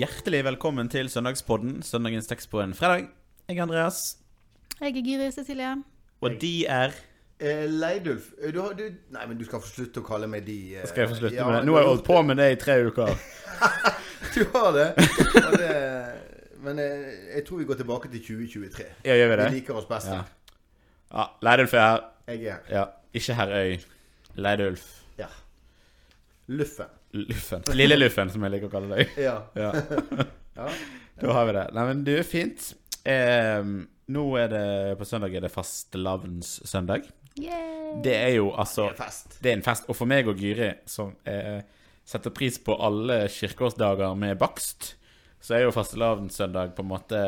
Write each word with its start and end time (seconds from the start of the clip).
Hjertelig 0.00 0.40
velkommen 0.46 0.88
til 0.90 1.08
Søndagspodden, 1.10 1.80
søndagens 1.84 2.28
tekst 2.30 2.50
på 2.52 2.60
en 2.62 2.72
fredag. 2.74 3.08
Jeg 3.48 3.58
er 3.58 3.62
Andreas, 3.64 4.16
Jeg 4.80 4.96
er 4.96 5.02
Giri 5.04 5.30
Cecilie. 5.32 5.76
og 6.20 6.30
de 6.40 6.66
er 6.66 6.90
Eh, 7.40 7.64
Leidulf 7.70 8.26
eh, 8.42 8.52
du, 8.52 8.60
har- 8.60 8.74
du, 8.76 8.82
Nei, 9.10 9.26
men 9.26 9.38
du 9.38 9.44
skal 9.46 9.60
få 9.64 9.66
slutte 9.68 10.00
å 10.02 10.04
kalle 10.04 10.26
meg 10.28 10.44
de. 10.46 10.76
eh, 10.76 10.86
Skal 10.86 11.00
jeg 11.06 11.08
få 11.08 11.14
slutte 11.16 11.34
ja, 11.36 11.46
med 11.48 11.54
det? 11.56 11.64
Nå 11.64 11.72
har 11.72 11.80
jeg 11.80 11.88
holdt 11.88 12.04
på 12.04 12.22
med 12.22 12.36
det 12.36 12.48
i 12.52 12.56
tre 12.60 12.74
uker. 12.84 13.14
Du 14.34 14.44
har 14.52 14.72
det. 14.72 14.84
Og 15.46 15.54
det 15.58 15.70
men 16.62 16.78
eh, 16.78 17.34
jeg 17.36 17.44
tror 17.48 17.58
vi 17.58 17.64
går 17.64 17.74
tilbake 17.80 18.10
til 18.12 18.20
2023. 18.20 18.84
Ja, 19.04 19.14
gjør 19.16 19.28
vi 19.30 19.36
Vi 19.36 19.42
det? 19.42 19.52
liker 19.54 19.74
oss 19.80 19.86
best. 19.88 20.06
Ja. 20.12 20.20
ja 21.14 21.24
Leidulf 21.42 21.72
er 21.74 21.80
her. 21.80 22.00
Jeg 22.28 22.44
er 22.44 22.58
Ja, 22.76 22.84
ikke 23.14 23.34
herr 23.34 23.48
Øy. 23.62 23.78
Leidulf. 24.36 24.84
Ja. 25.18 25.26
Luffen. 26.48 26.92
Luffen. 27.12 27.62
Lille 27.80 27.96
Luffen, 27.98 28.30
som 28.30 28.44
jeg 28.46 28.54
liker 28.56 28.70
å 28.70 28.74
kalle 28.74 28.98
deg. 29.00 29.14
Ja. 29.20 29.36
Ja, 29.58 29.70
ja. 30.60 30.68
Da 31.20 31.32
har 31.36 31.48
vi 31.48 31.56
det. 31.56 31.64
Nei, 31.76 31.86
men 31.90 32.04
du, 32.06 32.14
fint. 32.26 32.70
Eh, 33.08 33.64
nå 34.10 34.22
er 34.40 34.48
det 34.52 34.64
på 35.00 35.06
søndag 35.08 35.34
er 35.36 35.44
det 35.46 35.50
fastelavnssøndag. 35.54 37.08
Det 38.04 38.14
er 38.14 38.34
jo 38.36 38.50
altså 38.58 38.88
Det 38.90 38.94
er 38.96 39.02
fest. 39.04 39.36
Det 39.42 39.50
er 39.52 39.58
en 39.58 39.64
fest. 39.66 39.86
Og 39.90 39.96
for 39.98 40.10
meg 40.10 40.28
og 40.30 40.40
Gyri, 40.40 40.70
som 40.90 41.12
eh, 41.28 41.60
setter 42.06 42.32
pris 42.34 42.58
på 42.62 42.74
alle 42.82 43.22
kirkeårsdager 43.32 44.16
med 44.18 44.38
bakst, 44.40 44.94
så 45.40 45.54
er 45.56 45.62
jo 45.64 45.72
fastelavnssøndag 45.72 46.74
på 46.76 46.84
en 46.84 46.90
måte 46.90 47.20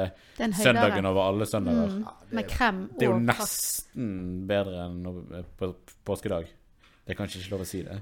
en 0.42 0.52
søndagen 0.52 1.06
over 1.08 1.30
alle 1.30 1.46
søndager. 1.48 1.94
Mm, 1.94 2.02
Ja, 2.04 2.16
det 2.28 2.36
med 2.36 2.48
krem 2.50 2.82
og 2.90 2.98
Det 2.98 3.06
er 3.06 3.12
jo 3.14 3.20
nesten 3.24 4.10
bedre 4.50 4.82
enn 4.84 5.46
på 5.60 5.70
påskedag. 6.04 6.50
Det 7.02 7.14
er 7.14 7.18
kanskje 7.18 7.40
ikke 7.40 7.54
lov 7.54 7.64
å 7.64 7.68
si 7.70 7.80
det. 7.86 7.96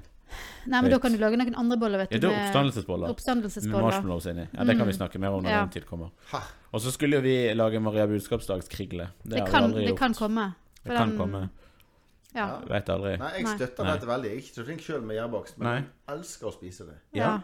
Nei, 0.67 0.81
men 0.81 0.91
da 0.91 0.99
kan 0.99 1.11
du 1.11 1.17
lage 1.17 1.37
noen 1.37 1.55
andre 1.57 1.77
boller, 1.77 1.97
vet 2.03 2.11
Ja, 2.11 2.19
du. 2.19 2.27
det 2.27 2.35
er 2.37 2.45
oppstandelsesboller. 2.47 3.07
Med 3.07 3.15
Oppstandelsesboller. 3.15 3.81
marshmallows 3.81 4.25
inni. 4.25 4.47
Ja, 4.53 4.63
Det 4.63 4.77
kan 4.77 4.85
vi 4.87 4.93
Mm. 4.93 4.97
snakke 4.99 5.19
mer 5.19 5.29
om 5.33 5.43
når 5.43 5.49
Ja. 5.49 5.59
den 5.61 5.69
tid 5.69 5.85
kommer. 5.85 6.09
Og 6.73 6.81
så 6.81 6.91
skulle 6.91 7.15
jo 7.17 7.21
vi 7.21 7.53
lage 7.53 7.79
Maria 7.81 8.05
budskapsdagskrigle. 8.07 9.09
Det, 9.23 9.29
Det 9.29 9.39
har 9.39 9.45
vi 9.45 9.51
kan, 9.51 9.71
det 9.71 9.97
kan 9.97 10.13
komme. 10.13 10.53
For 10.83 10.89
Det 10.89 10.97
kan 10.97 11.09
den- 11.09 11.17
komme. 11.17 11.49
Ja. 12.35 12.47
Ja. 12.47 12.59
Vet 12.67 12.85
aldri. 12.89 13.17
Nei, 13.19 13.31
jeg 13.37 13.47
støtter 13.47 13.83
Nei. 13.83 13.93
dette 13.93 14.07
veldig. 14.07 14.23
Jeg 14.23 14.33
er 14.33 14.37
ikke 14.41 14.55
så 14.55 14.65
flink 14.65 14.81
sjøl 14.81 15.01
med 15.03 15.15
gjærbakst, 15.17 15.57
men 15.57 15.67
Nei. 15.67 15.75
jeg 15.75 16.17
elsker 16.19 16.47
å 16.47 16.53
spise 16.53 16.85
det. 16.85 16.95
Ja. 17.13 17.23
ja. 17.25 17.39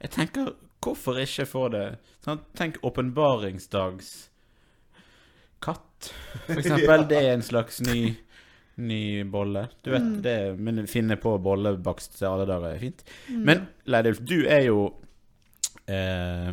Jeg 0.00 0.10
tenker, 0.10 0.54
hvorfor 0.80 1.14
ikke 1.18 1.44
få 1.46 1.70
det 1.70 1.98
sånn, 2.24 2.40
Tenk 2.54 2.76
åpenbaringsdags 2.82 4.28
katt, 5.60 6.12
for 6.46 6.54
eksempel. 6.54 7.06
Det 7.08 7.18
er 7.18 7.32
en 7.34 7.42
slags 7.42 7.80
ny, 7.80 8.16
ny 8.78 9.24
bolle. 9.24 9.68
Du 9.82 9.90
vet 9.90 10.02
Mm. 10.02 10.22
det, 10.22 10.58
men 10.58 10.86
finne 10.86 11.16
på 11.18 11.36
bollebakst 11.42 12.18
til 12.18 12.26
alle 12.28 12.46
dager 12.46 12.74
er 12.74 12.78
fint. 12.78 13.02
Mm. 13.28 13.44
Men 13.44 13.68
Leidulf, 13.86 14.20
du 14.24 14.46
er 14.46 14.62
jo 14.68 14.94
eh, 15.88 16.52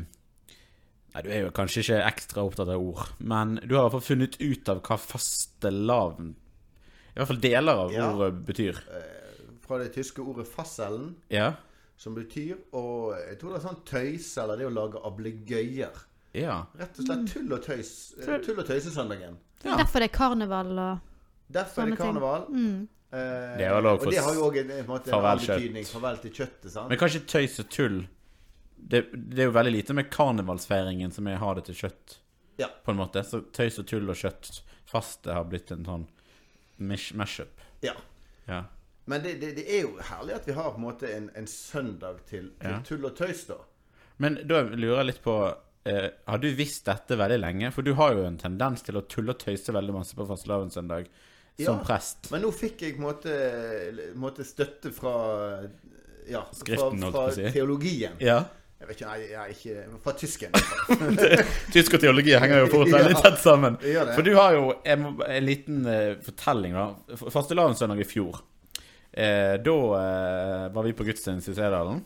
Nei, 1.16 1.22
du 1.24 1.30
er 1.32 1.46
jo 1.46 1.52
kanskje 1.56 1.80
ikke 1.84 2.00
ekstra 2.10 2.44
opptatt 2.44 2.68
av 2.74 2.82
ord, 2.84 3.06
men 3.24 3.56
du 3.64 3.76
har 3.78 3.86
i 3.86 3.90
hvert 3.90 3.94
fall 3.96 4.04
funnet 4.18 4.36
ut 4.42 4.68
av 4.74 4.82
hva 4.84 4.98
fastelavn 5.00 6.34
I 7.16 7.20
hvert 7.22 7.30
fall 7.30 7.40
deler 7.40 7.80
av 7.86 7.94
Ja. 7.94 8.10
ordet 8.12 8.42
betyr. 8.46 8.76
Eh, 8.92 9.46
fra 9.66 9.78
det 9.80 9.94
tyske 9.96 10.20
ordet 10.22 10.46
'fasselen', 10.48 11.14
Ja? 11.30 11.54
som 11.98 12.14
betyr 12.16 12.58
Og 12.74 13.16
Jeg 13.30 13.40
tror 13.40 13.54
det 13.54 13.64
er 13.64 13.68
sånn 13.70 13.86
tøys, 13.86 14.38
eller 14.44 14.58
det 14.58 14.66
å 14.68 14.74
lage 14.74 15.00
ablegøyer. 15.06 15.96
Ja. 16.34 16.66
Rett 16.78 17.00
og 17.00 17.06
slett 17.06 17.28
tull 17.34 17.54
og 17.54 17.64
tøys. 17.64 18.14
Tull 18.26 18.60
og 18.60 18.66
tøysesøndagen. 18.68 19.38
Det 19.64 19.72
er 19.72 19.78
derfor 19.78 20.00
det 20.00 20.12
er 20.12 20.18
karneval 20.18 20.78
og 20.80 21.00
Derfor 21.52 21.82
er 21.84 21.92
det 21.94 21.98
karneval. 21.98 22.46
mm. 22.50 22.88
Eh, 23.16 23.58
Det 23.58 23.66
er 23.68 23.74
vel 23.78 23.86
også 23.86 24.08
og 24.08 24.12
det 24.12 24.24
har 24.26 24.34
jo 24.34 24.46
òg 24.50 24.58
en, 24.60 24.72
en, 24.72 24.86
måte, 24.90 25.08
en 25.08 25.14
farvel 25.14 25.40
betydning. 25.40 25.86
Farvel 25.86 26.18
til 26.24 26.32
kjøttet, 26.32 26.72
sant? 26.74 26.90
Men 26.90 26.98
kanskje 27.00 27.22
tøys 27.30 27.60
og 27.62 27.70
tull 27.70 28.00
det, 28.78 29.04
det 29.14 29.40
er 29.40 29.48
jo 29.48 29.54
veldig 29.56 29.72
lite 29.72 29.94
med 29.98 30.10
karnevalsfeiringen 30.12 31.12
som 31.14 31.28
er 31.28 31.38
ha 31.42 31.54
det 31.56 31.64
til 31.70 31.76
kjøtt, 31.76 32.18
Ja. 32.58 32.68
på 32.86 32.92
en 32.92 32.98
måte. 33.00 33.24
Så 33.24 33.40
tøys 33.52 33.80
og 33.80 33.88
tull 33.88 34.10
og 34.10 34.16
kjøtt 34.20 34.62
faste 34.86 35.34
har 35.34 35.46
blitt 35.46 35.72
en 35.72 35.86
sånn 35.86 36.08
mash-up. 36.78 37.62
Ja. 37.82 37.94
Ja. 38.48 38.64
Men 39.06 39.22
det, 39.24 39.36
det, 39.42 39.54
det 39.56 39.66
er 39.70 39.82
jo 39.86 39.96
herlig 40.02 40.36
at 40.36 40.48
vi 40.50 40.54
har 40.58 40.72
på 40.74 40.80
en 40.82 40.86
måte 40.88 41.10
en, 41.14 41.30
en 41.38 41.48
søndag 41.48 42.24
til, 42.30 42.52
til 42.60 42.72
Ja. 42.72 42.82
tull 42.86 43.06
og 43.06 43.16
tøys, 43.18 43.46
da. 43.48 43.58
Men 44.18 44.40
da 44.48 44.62
lurer 44.64 45.02
jeg 45.04 45.06
litt 45.10 45.24
på 45.26 45.36
eh, 45.86 46.10
Har 46.28 46.38
du 46.40 46.48
visst 46.56 46.86
dette 46.88 47.18
veldig 47.20 47.40
lenge? 47.42 47.72
For 47.76 47.84
du 47.86 47.94
har 48.00 48.14
jo 48.16 48.24
en 48.26 48.38
tendens 48.40 48.82
til 48.86 48.96
å 48.98 49.04
tulle 49.08 49.34
og 49.36 49.40
tøyse 49.42 49.74
veldig 49.76 49.94
masse 49.94 50.16
på 50.16 50.26
fastelavnssøndag 50.30 51.10
som 51.64 51.80
prest. 51.86 52.30
Men 52.34 52.44
nå 52.44 52.52
fikk 52.52 52.82
jeg 52.84 53.00
måte, 53.00 53.32
måte 54.20 54.44
støtte 54.48 54.92
fra 54.96 55.16
ja, 56.28 56.42
Skriften, 56.52 57.02
fra, 57.08 57.12
fra 57.12 57.34
si. 57.36 57.48
teologien. 57.56 58.16
Ja. 58.20 58.42
Jeg 58.76 58.90
vet 58.90 58.98
ikke, 59.00 59.08
nei, 59.08 59.20
jeg 59.30 59.38
er 59.40 59.52
ikke 59.54 60.00
Fra 60.04 60.14
tysken. 60.20 60.58
Tysk 61.74 61.94
og 61.96 62.02
teologi 62.04 62.34
henger 62.36 62.66
jo 62.66 62.72
fort 62.74 62.92
veldig 62.92 63.14
Ja. 63.16 63.22
tett 63.24 63.40
sammen. 63.42 63.78
For 63.80 64.26
du 64.26 64.34
har 64.36 64.58
jo 64.58 64.74
en, 64.84 65.06
en 65.24 65.46
liten 65.48 65.86
uh, 65.88 66.18
fortelling, 66.26 66.76
da. 66.76 67.16
Fastelavnssøndag 67.24 68.04
i 68.04 68.08
fjor. 68.10 68.42
Eh, 69.16 69.56
da 69.64 69.76
eh, 69.96 70.66
var 70.76 70.84
vi 70.84 70.92
på 70.92 71.06
gudstjeneste 71.08 71.54
i 71.54 71.56
Sedalen. 71.56 72.02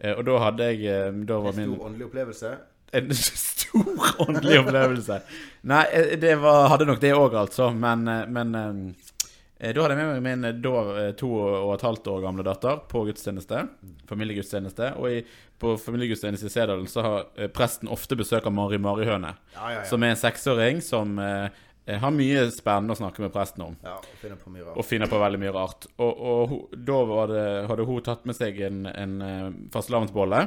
Eh, 0.00 0.14
og 0.14 0.22
da 0.24 0.38
hadde 0.40 0.70
jeg 0.70 0.86
eh, 0.88 1.10
Da 1.28 1.36
var 1.44 1.52
En 1.52 1.58
min 1.60 1.74
stor 1.74 1.82
åndelig 1.90 2.06
opplevelse. 2.08 2.52
En 2.96 3.12
stor 3.70 4.26
åndelig 4.26 4.60
opplevelse. 4.60 5.20
Nei, 5.70 5.84
eh, 5.92 6.18
det 6.20 6.34
var, 6.42 6.68
hadde 6.74 6.88
nok 6.90 7.00
det 7.02 7.14
òg, 7.14 7.36
altså. 7.44 7.70
Men, 7.76 8.06
eh, 8.08 8.26
men 8.28 8.54
eh, 8.58 9.72
da 9.74 9.84
hadde 9.84 9.96
jeg 9.96 10.00
med 10.00 10.22
meg 10.22 10.26
min 10.26 10.62
da 10.64 11.06
to 11.20 11.30
og 11.36 11.72
et 11.74 11.84
halvt 11.84 12.10
år 12.14 12.22
gamle 12.24 12.44
datter 12.46 12.78
på 12.90 13.04
gudstjeneste. 13.08 13.66
Familiegudstjeneste. 14.08 14.94
Og 14.96 15.18
i, 15.18 15.24
på 15.60 15.74
familiegudstjeneste 15.76 16.48
i 16.48 16.52
Sedalen 16.54 16.86
så 16.88 17.04
har 17.04 17.50
presten 17.52 17.90
ofte 17.92 18.16
besøk 18.16 18.48
av 18.48 18.54
Mari 18.56 18.78
Marihøne. 18.80 19.34
Ja, 19.54 19.66
ja, 19.66 19.74
ja. 19.82 19.82
Som 19.90 20.06
er 20.06 20.14
en 20.14 20.22
seksåring 20.22 20.80
som 20.84 21.12
eh, 21.20 21.60
har 22.00 22.14
mye 22.16 22.46
spennende 22.54 22.96
å 22.96 23.00
snakke 23.02 23.26
med 23.26 23.34
presten 23.34 23.66
om. 23.66 23.76
ja 23.84 23.98
og 24.00 24.16
finner 24.22 24.40
på 24.40 24.54
mye 24.54 24.64
rart. 24.64 24.80
Og 24.80 24.88
finner 24.88 25.12
på 25.12 25.20
veldig 25.20 25.42
mye 25.44 25.54
rart. 25.58 25.90
Og, 25.98 26.24
og 26.32 26.56
og 26.56 26.74
da 26.88 27.04
var 27.12 27.30
det, 27.34 27.46
hadde 27.68 27.88
hun 27.92 28.02
tatt 28.08 28.24
med 28.28 28.40
seg 28.40 28.64
en, 28.64 28.82
en 28.88 29.14
fastelavnsbolle. 29.74 30.40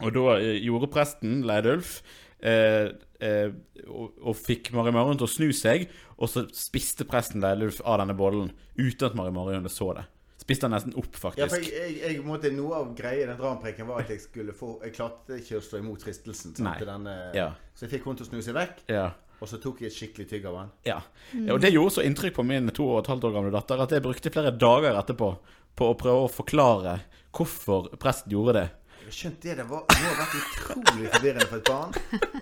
Og 0.00 0.14
da 0.14 0.38
gjorde 0.40 0.88
presten, 0.94 1.40
Leidulf, 1.48 1.98
eh, 2.42 2.90
eh, 3.20 3.50
og, 3.88 4.14
og 4.22 4.36
fikk 4.36 4.72
Mari 4.76 4.92
Marion 4.94 5.18
til 5.20 5.26
å 5.28 5.30
snu 5.30 5.50
seg, 5.56 5.88
og 6.18 6.28
så 6.28 6.46
spiste 6.56 7.04
presten 7.08 7.40
Leidulf 7.44 7.80
av 7.84 8.00
denne 8.02 8.16
bollen 8.18 8.50
uten 8.78 9.06
at 9.10 9.14
Mari 9.18 9.32
Marion 9.34 9.68
så 9.72 9.92
det. 9.96 10.06
Spiste 10.40 10.66
han 10.66 10.72
nesten 10.74 10.94
opp, 10.98 11.12
Ja, 11.12 11.18
for 11.20 11.30
faktisk. 11.36 11.66
jeg, 11.68 11.96
jeg, 12.00 12.14
jeg 12.16 12.22
måtte, 12.26 12.50
Noe 12.50 12.78
av 12.80 12.94
greia 12.96 13.22
i 13.22 13.26
den 13.28 13.36
drampreken 13.38 13.86
var 13.86 14.00
at 14.02 14.08
jeg 14.10 14.22
skulle 14.24 14.54
få 14.56 14.70
Jeg 14.82 14.94
klarte 14.96 15.36
ikke 15.36 15.58
å 15.60 15.62
stå 15.62 15.78
imot 15.78 16.02
fristelsen. 16.02 16.54
til 16.56 16.86
denne, 16.88 17.12
Ja. 17.36 17.50
Så 17.76 17.84
jeg 17.86 17.92
fikk 17.98 18.08
hun 18.08 18.16
til 18.16 18.26
å 18.26 18.30
snu 18.30 18.40
seg 18.42 18.56
vekk, 18.56 18.80
Ja. 18.88 19.10
og 19.40 19.48
så 19.48 19.60
tok 19.62 19.80
jeg 19.84 19.92
et 19.92 19.96
skikkelig 19.98 20.28
tygg 20.32 20.46
av 20.50 20.54
den. 20.58 20.70
Ja. 20.88 20.98
ja. 21.36 21.52
Og 21.54 21.60
det 21.60 21.70
gjorde 21.72 21.92
så 21.94 22.02
inntrykk 22.08 22.34
på 22.40 22.46
min 22.48 22.68
to 22.74 22.88
og 22.88 23.04
et 23.04 23.12
halvt 23.12 23.24
år 23.28 23.36
gamle 23.36 23.52
datter 23.54 23.80
at 23.84 23.90
jeg 23.94 24.02
brukte 24.02 24.32
flere 24.32 24.50
dager 24.56 24.96
etterpå 24.98 25.30
på 25.76 25.92
å 25.92 25.94
prøve 26.00 26.24
å 26.26 26.32
forklare 26.32 26.96
hvorfor 27.32 27.92
presten 28.00 28.32
gjorde 28.34 28.56
det. 28.58 28.66
Jeg 29.10 29.16
skjønt 29.18 29.42
det. 29.42 29.54
Det 29.58 29.64
var, 29.66 29.80
må 29.90 30.06
ha 30.06 30.18
vært 30.20 30.34
utrolig 30.38 31.08
forvirrende 31.10 31.46
for 31.50 31.56
et 31.58 31.66
barn. 31.66 31.96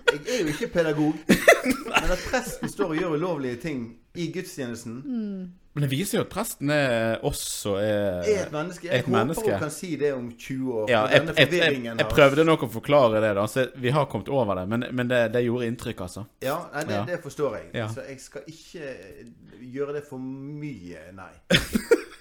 Jeg 0.09 0.19
er 0.35 0.41
jo 0.43 0.51
ikke 0.51 0.67
pedagog. 0.75 1.15
Men 1.89 2.11
at 2.13 2.25
presten 2.29 2.69
står 2.69 2.91
og 2.93 2.99
gjør 2.99 3.15
ulovlige 3.17 3.57
ting 3.63 3.79
i 4.13 4.27
gudstjenesten, 4.35 4.99
Men 5.73 5.83
det 5.85 5.89
viser 5.89 6.19
jo 6.19 6.23
at 6.27 6.29
presten 6.29 6.69
er 6.73 7.23
også 7.25 7.73
er, 7.81 8.21
er 8.21 8.43
et 8.43 8.53
menneske. 8.53 8.85
Jeg 8.87 8.99
Et 8.99 9.05
håper 9.05 9.17
menneske. 9.17 9.51
hun 9.51 9.59
kan 9.65 9.71
si 9.73 9.95
det 9.97 10.13
om 10.13 10.29
20 10.37 10.73
år. 10.73 10.89
Ja, 10.91 11.01
for 11.07 11.13
jeg, 11.41 11.47
et, 11.47 11.53
jeg, 11.87 12.07
prøvde 12.13 12.45
nok 12.45 12.65
å 12.67 12.71
forklare 12.73 13.21
det, 13.25 13.33
da. 13.37 13.45
Så 13.49 13.65
vi 13.81 13.93
har 13.95 14.05
kommet 14.11 14.29
over 14.29 14.61
det. 14.61 14.67
Men, 14.69 14.85
men 14.93 15.09
det, 15.09 15.23
det 15.33 15.45
gjorde 15.47 15.69
inntrykk, 15.73 16.03
altså. 16.05 16.27
Ja, 16.45 16.59
nei, 16.75 16.85
det, 16.85 16.99
Ja. 16.99 17.05
det 17.09 17.21
forstår 17.25 17.57
jeg. 17.57 17.69
Ja. 17.81 17.87
Så 17.93 18.05
jeg 18.05 18.21
skal 18.21 18.45
ikke 18.45 18.93
gjøre 19.73 19.97
det 19.97 20.05
for 20.09 20.21
mye, 20.21 21.07
nei. 21.17 21.33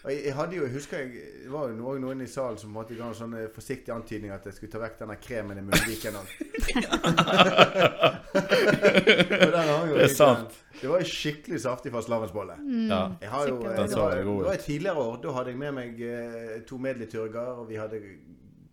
Og 0.08 0.14
jeg, 0.14 0.22
jeg 0.24 0.34
hadde 0.38 0.56
jo, 0.56 0.62
jeg 0.64 0.72
husker 0.72 1.00
jeg, 1.02 1.08
Det 1.44 1.50
var 1.52 1.68
jo 1.68 1.74
noen, 1.76 1.98
noen 2.00 2.22
i 2.24 2.26
salen 2.32 2.56
som 2.56 2.70
måtte 2.72 2.96
ga 2.96 3.10
en 3.10 3.16
sånn 3.16 3.34
eh, 3.36 3.50
forsiktig 3.52 3.92
antydning 3.92 4.30
at 4.32 4.46
jeg 4.48 4.54
skulle 4.56 4.72
ta 4.72 4.80
vekk 4.80 5.02
denne 5.02 5.16
kremen 5.20 5.58
i 5.60 5.64
munnviken. 5.66 6.16
Det 9.98 10.06
er 10.06 10.14
sant. 10.14 10.54
Det 10.80 10.88
var 10.88 10.98
en 11.02 11.10
skikkelig 11.10 11.60
saftig 11.60 11.92
fastelavnsbolle. 11.92 12.56
Ja. 12.88 13.02
Jeg 13.20 13.30
har 13.34 13.48
jo, 13.50 13.56
eh, 13.58 13.64
Den 13.74 13.82
det, 13.82 13.90
så 13.92 14.00
var, 14.00 14.16
det 14.16 14.24
god 14.24 14.40
ut. 14.40 14.46
var 14.46 14.54
et 14.54 14.64
tidligere 14.64 14.98
år. 15.04 15.20
Da 15.26 15.34
hadde 15.36 15.50
jeg 15.52 15.60
med 15.60 15.72
meg 15.76 16.00
eh, 16.08 16.56
to 16.68 16.78
medliturger, 16.80 17.60
og 17.60 17.68
vi 17.68 17.76
hadde 17.76 18.00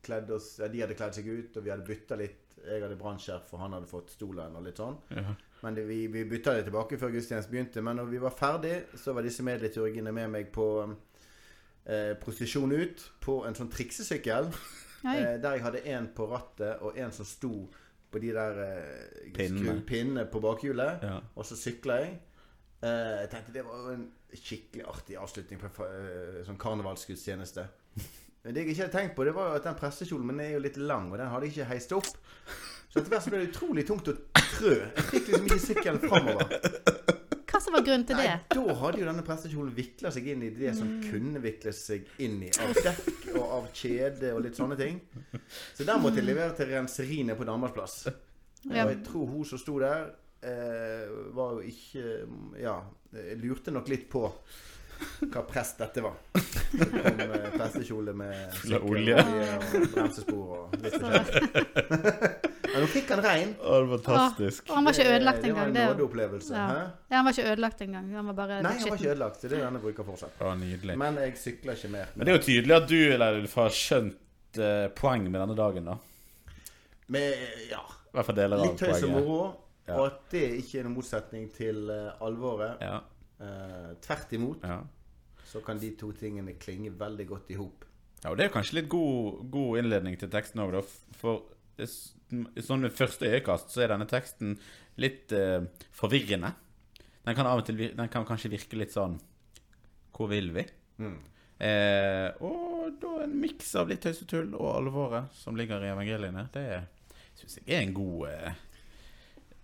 kledd 0.05 0.29
oss 0.31 0.59
ja, 0.61 0.67
De 0.71 0.81
hadde 0.85 0.95
kledd 0.95 1.13
seg 1.17 1.27
ut, 1.27 1.57
og 1.57 1.63
vi 1.65 1.69
hadde 1.73 1.87
bytta 1.87 2.15
litt. 2.21 2.41
Jeg 2.65 2.81
hadde 2.81 2.95
brannskjerf, 2.97 3.51
og 3.51 3.59
han 3.61 3.73
hadde 3.75 3.87
fått 3.89 4.09
stolen 4.15 4.55
og 4.55 4.63
litt 4.65 4.77
sånn. 4.79 4.95
Ja. 5.11 5.35
Men 5.65 5.75
det, 5.75 5.83
vi, 5.89 6.07
vi 6.13 6.23
bytta 6.29 6.53
det 6.55 6.63
tilbake 6.69 6.97
før 7.01 7.09
gudstjenesten 7.11 7.51
begynte. 7.51 7.81
Men 7.83 7.95
når 7.99 8.05
vi 8.13 8.19
var 8.23 8.33
ferdig, 8.37 8.75
så 9.01 9.13
var 9.17 9.23
disse 9.25 9.43
medliturgene 9.45 10.11
med 10.15 10.27
meg 10.33 10.45
på 10.53 10.67
eh, 11.85 12.13
prostitusjon 12.21 12.71
ut 12.75 13.05
på 13.23 13.39
en 13.47 13.55
sånn 13.57 13.71
triksesykkel. 13.73 14.51
Eh, 15.05 15.35
der 15.37 15.57
jeg 15.57 15.61
hadde 15.65 15.83
en 15.93 16.07
på 16.17 16.25
rattet, 16.31 16.79
og 16.81 16.97
en 16.97 17.11
som 17.13 17.25
sto 17.29 17.67
på 18.11 18.21
de 18.23 18.31
der 18.33 18.59
eh, 18.63 19.31
Pinnene. 19.35 19.81
pinnene 19.85 20.23
på 20.31 20.39
bakhjulet. 20.41 21.03
Ja. 21.05 21.19
Og 21.35 21.45
så 21.45 21.57
sykla 21.59 21.99
jeg. 22.01 22.15
Eh, 22.81 23.15
jeg 23.21 23.29
tenkte 23.33 23.53
det 23.53 23.65
var 23.67 23.91
en 23.93 24.07
skikkelig 24.35 24.85
artig 24.91 25.17
avslutning 25.21 25.61
på 25.61 25.69
en 25.85 26.07
eh, 26.09 26.39
sånn 26.47 26.57
karnevalsgudstjeneste. 26.59 27.67
Men 28.45 28.53
det 28.53 28.61
jeg 28.63 28.73
ikke 28.75 28.83
hadde 28.85 28.97
tenkt 28.97 29.15
på, 29.17 29.23
det 29.25 29.33
var 29.33 29.51
jo 29.51 29.59
at 29.59 29.65
den 29.65 29.77
prestekjolen 29.79 30.27
min 30.29 30.41
er 30.43 30.51
jo 30.55 30.63
litt 30.65 30.75
lang, 30.77 31.07
og 31.11 31.17
den 31.21 31.29
hadde 31.31 31.47
jeg 31.47 31.55
ikke 31.55 31.69
heist 31.71 31.93
opp. 31.97 32.09
Så 32.89 32.99
etter 33.01 33.09
hvert 33.11 33.23
så 33.25 33.31
ble 33.33 33.39
det 33.41 33.49
utrolig 33.51 33.85
tungt 33.89 34.09
å 34.11 34.13
trø. 34.37 34.75
Jeg 34.95 35.05
fikk 35.11 35.31
liksom 35.31 35.47
ikke 35.49 35.63
sykkelen 35.63 36.01
framover. 36.05 37.14
Var 37.75 37.83
grunnen 37.83 38.05
til 38.07 38.15
Nei, 38.19 38.27
da 38.53 38.75
hadde 38.79 39.01
jo 39.01 39.07
denne 39.09 39.23
prestekjolen 39.27 39.73
vikla 39.75 40.11
seg 40.15 40.27
inn 40.31 40.43
i 40.47 40.51
det 40.55 40.71
som 40.77 40.91
kunne 41.03 41.41
vikle 41.43 41.73
seg 41.75 42.05
inn 42.23 42.37
i. 42.47 42.51
Av 42.63 42.71
dekk 42.85 43.25
og 43.35 43.43
av 43.57 43.65
kjede 43.75 44.31
og 44.35 44.43
litt 44.45 44.55
sånne 44.59 44.77
ting. 44.79 45.01
Så 45.75 45.83
der 45.87 45.99
måtte 45.99 46.21
jeg 46.21 46.29
levere 46.29 46.55
til 46.55 46.71
renseriene 46.71 47.35
på 47.35 47.47
Danmarks 47.47 47.75
plass. 47.75 47.97
Og 48.65 48.77
jeg 48.79 49.01
tror 49.05 49.27
hun 49.33 49.43
som 49.49 49.59
sto 49.61 49.75
der, 49.83 50.07
eh, 50.45 51.03
var 51.35 51.57
jo 51.57 51.65
ikke 51.67 52.05
Ja, 52.63 52.77
lurte 53.43 53.71
nok 53.75 53.91
litt 53.91 54.07
på 54.09 54.23
hva 55.27 55.41
prest 55.43 55.81
dette 55.83 55.99
var. 56.05 56.15
Det 56.71 56.87
kom 56.91 57.19
eh, 57.19 57.49
prestekjole 57.57 58.13
med 58.15 58.53
Full 58.61 58.77
av 58.77 58.85
olje. 58.87 59.19
og 59.19 59.87
bremsespor 59.91 60.57
og 60.61 60.77
litt 60.79 60.95
forskjellig. 60.95 62.54
Men 62.75 62.83
hun 62.83 62.91
fikk 62.91 63.11
han 63.15 63.21
rein. 63.23 63.51
Å, 63.55 63.77
det 63.79 63.87
var 63.87 64.01
fantastisk. 64.03 64.65
Og 64.67 64.75
han 64.75 64.87
var 64.89 64.97
ikke 64.97 65.13
ødelagt 65.15 65.41
Det 65.45 65.51
var 65.55 65.69
en 65.69 65.77
nådeopplevelse. 65.79 66.53
Ja. 66.59 66.81
Ja, 67.07 67.15
han 67.15 67.27
var 67.27 67.37
ikke 67.37 67.51
ødelagt 67.53 67.83
engang. 67.85 68.09
Han 68.19 68.29
var 68.31 68.37
bare 68.41 68.57
Nei, 68.65 68.73
han 68.81 68.89
var 68.91 68.99
ikke 68.99 69.11
ødelagt. 69.13 69.39
Det 69.39 69.47
er 69.47 69.55
det 69.55 69.61
denne 69.63 69.81
bruker 69.85 70.07
fortsatt. 70.09 70.41
Å, 70.43 70.51
nydelig. 70.59 70.97
Men 70.99 71.19
jeg 71.23 71.37
sykler 71.39 71.79
ikke 71.79 71.91
mer. 71.95 72.11
Men 72.15 72.27
det 72.27 72.33
er 72.33 72.39
jo 72.39 72.43
tydelig 72.49 72.75
at 72.75 72.89
du 72.91 72.97
Leilulf, 73.23 73.55
har 73.63 73.79
skjønt 73.79 74.59
eh, 74.67 74.85
poeng 74.99 75.29
med 75.29 75.39
denne 75.39 75.57
dagen, 75.57 75.87
da. 75.93 75.97
Med, 77.15 77.47
ja, 77.71 77.83
I 78.11 78.17
hvert 78.17 78.29
fall 78.29 78.39
deler 78.41 78.59
av 78.59 78.67
litt 78.67 78.83
tøys 78.83 79.07
og 79.07 79.15
moro. 79.15 79.41
Ja. 79.85 79.99
Og 79.99 80.07
at 80.09 80.21
det 80.33 80.45
ikke 80.59 80.81
er 80.81 80.87
noen 80.87 80.97
motsetning 80.97 81.49
til 81.55 81.85
uh, 81.93 82.15
alvoret. 82.25 82.81
Ja, 82.83 83.03
Uh, 83.35 83.89
tvert 83.99 84.31
imot 84.31 84.61
ja. 84.63 84.77
så 85.43 85.59
kan 85.59 85.75
de 85.75 85.89
to 85.99 86.13
tingene 86.15 86.53
klinge 86.55 86.93
veldig 86.95 87.25
godt 87.27 87.49
i 87.51 87.57
hop. 87.59 87.81
ja, 88.23 88.29
og 88.29 88.37
det 88.39 88.45
er 88.45 88.53
kanskje 88.53 88.77
litt 88.77 88.87
god, 88.87 89.41
god 89.51 89.81
innledning 89.81 90.15
til 90.21 90.29
teksten 90.31 90.63
òg, 90.63 90.71
da. 90.77 90.83
For 91.19 91.43
sånn 92.65 92.85
ved 92.85 92.95
første 92.95 93.29
øyekast 93.29 93.73
så 93.73 93.85
er 93.85 93.93
denne 93.93 94.07
teksten 94.09 94.55
litt 95.01 95.33
uh, 95.35 95.65
forvirrende. 95.95 96.53
Den 97.25 97.37
kan 97.37 97.47
av 97.49 97.61
og 97.61 97.67
til 97.67 97.79
den 97.81 98.11
kan 98.13 98.25
kanskje 98.27 98.51
virke 98.53 98.77
litt 98.77 98.93
sånn 98.93 99.17
Hvor 100.15 100.29
vil 100.29 100.51
vi? 100.55 100.63
Mm. 101.01 101.17
Eh, 101.57 102.27
og 102.43 102.97
da 102.99 103.23
en 103.23 103.35
miks 103.39 103.69
av 103.79 103.87
litt 103.89 104.03
tøys 104.03 104.21
og 104.25 104.27
tull 104.27 104.49
og 104.57 104.67
alvoret 104.73 105.31
som 105.39 105.55
ligger 105.55 105.83
i 105.83 105.91
evangeliene, 105.93 106.43
det 106.51 106.65
syns 107.39 107.57
jeg 107.61 107.77
er 107.77 107.85
en 107.85 107.93
god 107.95 108.25
eh, 108.29 108.57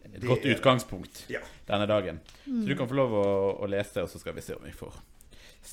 Et 0.02 0.16
Det 0.22 0.28
godt 0.28 0.48
utgangspunkt 0.50 1.26
Ja. 1.30 1.40
denne 1.68 1.86
dagen. 1.86 2.20
Så 2.46 2.64
du 2.66 2.76
kan 2.76 2.88
få 2.90 2.96
lov 2.98 3.14
å, 3.14 3.26
å 3.62 3.68
lese, 3.70 4.02
og 4.02 4.10
så 4.10 4.20
skal 4.20 4.34
vi 4.34 4.42
se 4.42 4.56
om 4.56 4.64
vi 4.66 4.74
får 4.74 4.96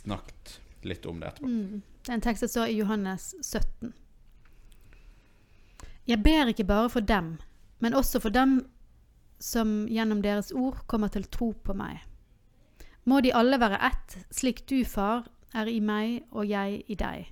snakket 0.02 0.58
litt 0.84 1.06
om 1.08 1.20
det 1.22 1.30
etterpå. 1.30 1.48
Mm. 1.48 1.80
Det 2.04 2.12
er 2.12 2.18
en 2.18 2.26
tekst 2.26 2.44
som 2.44 2.52
står 2.52 2.74
i 2.74 2.76
Johannes 2.82 3.30
17. 3.40 3.94
Jeg 6.08 6.22
ber 6.24 6.48
ikke 6.48 6.64
bare 6.64 6.88
for 6.88 7.04
dem, 7.04 7.36
men 7.84 7.94
også 7.94 8.20
for 8.20 8.32
dem 8.32 8.62
som 9.38 9.86
gjennom 9.92 10.22
deres 10.24 10.50
ord 10.56 10.80
kommer 10.88 11.12
til 11.12 11.26
tro 11.28 11.50
på 11.52 11.74
meg. 11.76 12.00
Må 13.04 13.20
de 13.20 13.34
alle 13.36 13.58
være 13.60 13.80
ett, 13.90 14.16
slik 14.32 14.64
du, 14.70 14.80
far, 14.88 15.26
er 15.54 15.68
i 15.68 15.80
meg 15.80 16.24
og 16.32 16.48
jeg 16.48 16.82
i 16.88 16.96
deg. 16.96 17.28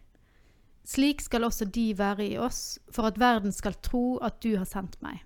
Slik 0.87 1.25
skal 1.25 1.45
også 1.49 1.67
de 1.73 1.87
være 1.99 2.29
i 2.29 2.37
oss, 2.39 2.79
for 2.93 3.09
at 3.09 3.19
verden 3.21 3.53
skal 3.53 3.75
tro 3.83 4.19
at 4.25 4.39
du 4.45 4.55
har 4.57 4.69
sendt 4.69 5.01
meg. 5.03 5.25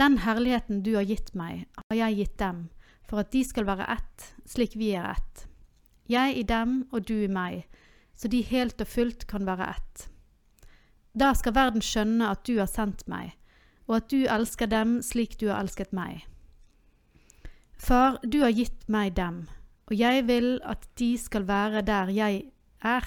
Den 0.00 0.18
herligheten 0.24 0.80
du 0.82 0.94
har 0.96 1.04
gitt 1.04 1.34
meg, 1.36 1.66
har 1.76 1.98
jeg 1.98 2.18
gitt 2.22 2.38
dem, 2.40 2.68
for 3.04 3.20
at 3.20 3.32
de 3.32 3.44
skal 3.44 3.68
være 3.68 3.88
ett, 3.98 4.30
slik 4.48 4.78
vi 4.80 4.94
er 4.96 5.12
ett. 5.12 5.44
Jeg 6.08 6.40
i 6.40 6.46
dem 6.48 6.86
og 6.90 7.04
du 7.04 7.18
i 7.20 7.30
meg, 7.30 7.68
så 8.16 8.32
de 8.32 8.40
helt 8.48 8.80
og 8.80 8.88
fullt 8.88 9.28
kan 9.28 9.44
være 9.46 9.68
ett. 9.76 10.08
Da 11.12 11.32
skal 11.34 11.56
verden 11.56 11.82
skjønne 11.82 12.30
at 12.30 12.44
du 12.46 12.58
har 12.60 12.70
sendt 12.70 13.06
meg, 13.10 13.34
og 13.90 13.98
at 13.98 14.10
du 14.12 14.26
elsker 14.30 14.70
dem 14.70 15.00
slik 15.02 15.38
du 15.40 15.48
har 15.50 15.62
elsket 15.64 15.92
meg. 15.96 16.26
Far, 17.80 18.20
du 18.22 18.42
har 18.44 18.54
gitt 18.54 18.86
meg 18.92 19.16
dem, 19.16 19.46
og 19.88 19.96
jeg 19.98 20.26
vil 20.28 20.58
at 20.68 20.84
de 21.00 21.14
skal 21.18 21.48
være 21.48 21.82
der 21.82 22.12
jeg 22.14 22.44
er, 22.86 23.06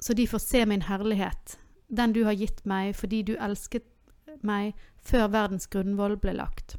så 0.00 0.12
de 0.12 0.26
får 0.28 0.42
se 0.42 0.64
min 0.68 0.84
herlighet, 0.84 1.56
den 1.88 2.12
du 2.12 2.24
har 2.26 2.36
gitt 2.36 2.64
meg 2.68 2.92
fordi 2.98 3.22
du 3.22 3.36
elsket 3.38 3.86
meg 4.44 4.74
før 5.00 5.30
verdens 5.32 5.70
grunnvoll 5.70 6.18
ble 6.20 6.34
lagt. 6.36 6.76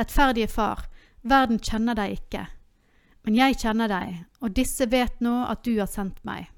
Rettferdige 0.00 0.48
Far, 0.50 0.88
verden 1.22 1.60
kjenner 1.62 1.94
deg 1.94 2.16
ikke, 2.16 2.46
men 3.22 3.38
jeg 3.38 3.60
kjenner 3.62 3.92
deg, 3.92 4.24
og 4.42 4.56
disse 4.56 4.88
vet 4.90 5.20
nå 5.22 5.44
at 5.46 5.62
du 5.62 5.76
har 5.78 5.90
sendt 5.90 6.18
meg. 6.26 6.48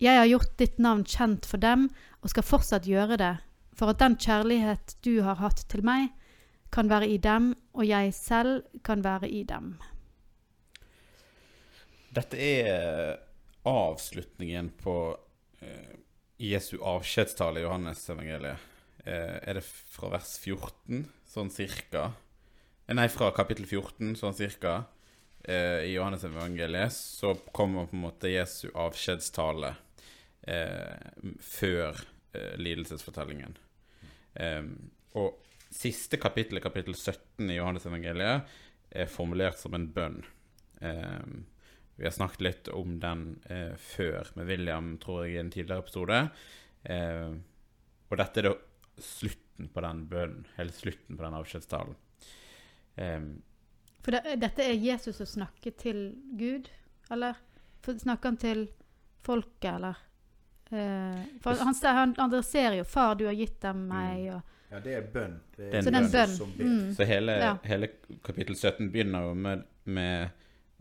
Jeg 0.00 0.16
har 0.16 0.24
gjort 0.30 0.54
ditt 0.56 0.78
navn 0.80 1.02
kjent 1.04 1.44
for 1.44 1.60
dem, 1.60 1.90
og 2.24 2.32
skal 2.32 2.46
fortsatt 2.46 2.86
gjøre 2.88 3.18
det, 3.20 3.34
for 3.76 3.92
at 3.92 3.98
den 4.00 4.14
kjærlighet 4.16 4.94
du 5.04 5.18
har 5.26 5.36
hatt 5.42 5.60
til 5.68 5.84
meg, 5.84 6.08
kan 6.72 6.88
være 6.88 7.10
i 7.12 7.18
dem, 7.20 7.50
og 7.76 7.84
jeg 7.84 8.14
selv 8.16 8.62
kan 8.86 9.02
være 9.04 9.28
i 9.28 9.42
dem. 9.44 9.74
Dette 12.16 12.38
er 12.40 13.18
avslutningen 13.68 14.70
på 14.80 14.94
eh, 15.60 15.98
Jesu 16.48 16.78
avskjedstale 16.80 17.60
i 17.60 17.66
Johannes-evangeliet. 17.66 18.64
Eh, 19.04 19.36
er 19.36 19.60
det 19.60 19.66
fra 19.66 20.14
vers 20.14 20.32
14, 20.40 21.04
sånn 21.28 21.52
cirka? 21.52 22.08
Eh, 22.86 22.96
Nei, 22.96 23.10
fra 23.12 23.28
kapittel 23.36 23.68
14, 23.68 24.16
sånn 24.16 24.38
cirka. 24.38 24.80
I 25.40 25.94
Johannes-evangeliet 25.94 26.92
så 26.92 27.30
kommer 27.56 27.86
på 27.88 27.96
en 27.96 28.02
måte 28.02 28.28
Jesu 28.28 28.66
avskjedstale 28.76 29.70
før 30.40 32.00
eh, 32.32 32.56
lidelsesfortellingen. 32.56 33.56
Eh, 34.34 34.64
og 35.20 35.40
siste 35.70 36.18
kapittel, 36.18 36.60
kapittel 36.62 36.96
17 36.96 37.50
i 37.50 37.58
Johannes-evangeliet, 37.58 38.56
er 38.90 39.10
formulert 39.10 39.60
som 39.60 39.76
en 39.76 39.86
bønn. 39.94 40.22
Eh, 40.82 41.26
vi 42.00 42.08
har 42.08 42.16
snakket 42.16 42.40
litt 42.46 42.72
om 42.72 42.96
den 43.02 43.26
eh, 43.52 43.76
før 43.76 44.32
med 44.38 44.48
William, 44.48 44.94
tror 45.02 45.26
jeg, 45.26 45.34
i 45.36 45.40
en 45.42 45.52
tidligere 45.52 45.84
episode. 45.84 46.20
Eh, 46.88 47.30
og 48.10 48.18
dette 48.18 48.40
er 48.40 48.48
da 48.48 48.54
slutten 49.00 49.68
på 49.70 49.84
den 49.84 50.02
bønnen, 50.10 50.46
hele 50.56 50.72
slutten 50.74 51.18
på 51.18 51.26
den 51.26 51.36
avskjedstalen. 51.36 51.98
Eh, 52.96 53.20
For 54.00 54.16
det, 54.16 54.38
dette 54.40 54.64
er 54.64 54.80
Jesus 54.80 55.20
som 55.20 55.28
snakker 55.28 55.76
til 55.78 56.06
Gud, 56.40 56.72
eller? 57.12 57.36
For 57.84 58.00
snakker 58.00 58.32
han 58.32 58.40
til 58.40 58.66
folket, 59.24 59.74
eller? 59.76 60.00
Eh, 60.70 61.22
for 61.42 61.58
han, 61.58 61.74
han 61.82 62.14
adresserer 62.18 62.76
jo 62.78 62.84
'Far, 62.84 63.14
du 63.14 63.24
har 63.26 63.34
gitt 63.34 63.60
dem 63.60 63.88
meg', 63.88 64.34
og 64.34 64.42
Ja, 64.70 64.78
det 64.78 64.92
er 64.94 65.02
bønn. 65.02 65.40
Det 65.56 65.66
er 65.66 65.78
en 65.78 65.84
Så 65.84 65.90
det 65.90 65.98
en 65.98 66.10
bønn. 66.12 66.36
som 66.36 66.52
ber. 66.56 66.64
Mm. 66.64 66.94
så 66.94 67.04
hele, 67.04 67.32
Ja. 67.32 67.58
hele 67.64 67.88
kapittel 68.22 68.54
17 68.54 68.92
begynner 68.92 69.22
jo 69.26 69.34
med, 69.34 69.64
med 69.84 70.30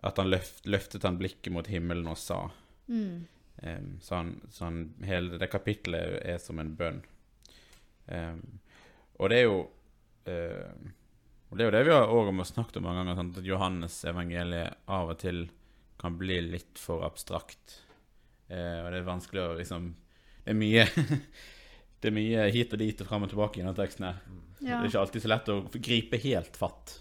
at 0.03 0.17
han 0.17 0.29
løft, 0.29 0.65
løftet 0.65 1.03
han 1.03 1.17
blikket 1.17 1.51
mot 1.51 1.67
himmelen 1.67 2.07
og 2.07 2.17
sa. 2.17 2.51
Mm. 2.87 3.25
Um, 3.63 3.97
så 3.99 4.15
han, 4.15 4.41
så 4.49 4.63
han, 4.65 4.93
hele 5.03 5.37
det 5.37 5.49
kapittelet 5.51 6.21
er 6.23 6.37
som 6.37 6.59
en 6.59 6.75
bønn. 6.77 7.01
Um, 8.07 8.59
og 9.19 9.29
det 9.29 9.37
er 9.37 9.43
jo 9.43 9.59
uh, 10.27 10.71
Og 11.51 11.57
det 11.57 11.65
er 11.65 11.67
jo 11.71 11.71
det 11.71 11.85
vi 11.85 11.91
har 11.91 12.07
også 12.13 12.53
snakket 12.53 12.77
om 12.77 12.83
mange 12.83 13.01
ganger, 13.01 13.15
sånn 13.15 13.37
at 13.37 13.45
Johannes 13.45 14.05
evangeliet 14.05 14.75
av 14.87 15.09
og 15.09 15.17
til 15.17 15.47
kan 15.99 16.15
bli 16.17 16.41
litt 16.45 16.77
for 16.77 17.01
abstrakt. 17.03 17.81
Eh, 18.49 18.79
og 18.83 18.91
det 18.91 18.99
er 18.99 19.05
vanskelig 19.05 19.41
å 19.45 19.57
liksom 19.59 19.91
Det 20.45 20.49
er 20.55 20.57
mye 20.57 20.85
Det 22.01 22.09
er 22.09 22.15
mye 22.15 22.45
hit 22.55 22.71
og 22.73 22.79
dit 22.81 23.01
og 23.03 23.07
fram 23.09 23.23
og 23.27 23.29
tilbake 23.29 23.59
i 23.59 23.61
denne 23.61 23.75
teksten 23.77 24.05
her. 24.07 24.21
Ja. 24.63 24.79
Det 24.79 24.85
er 24.85 24.89
ikke 24.89 25.01
alltid 25.03 25.21
så 25.25 25.29
lett 25.33 25.49
å 25.51 25.57
gripe 25.75 26.17
helt 26.23 26.55
fatt. 26.57 26.93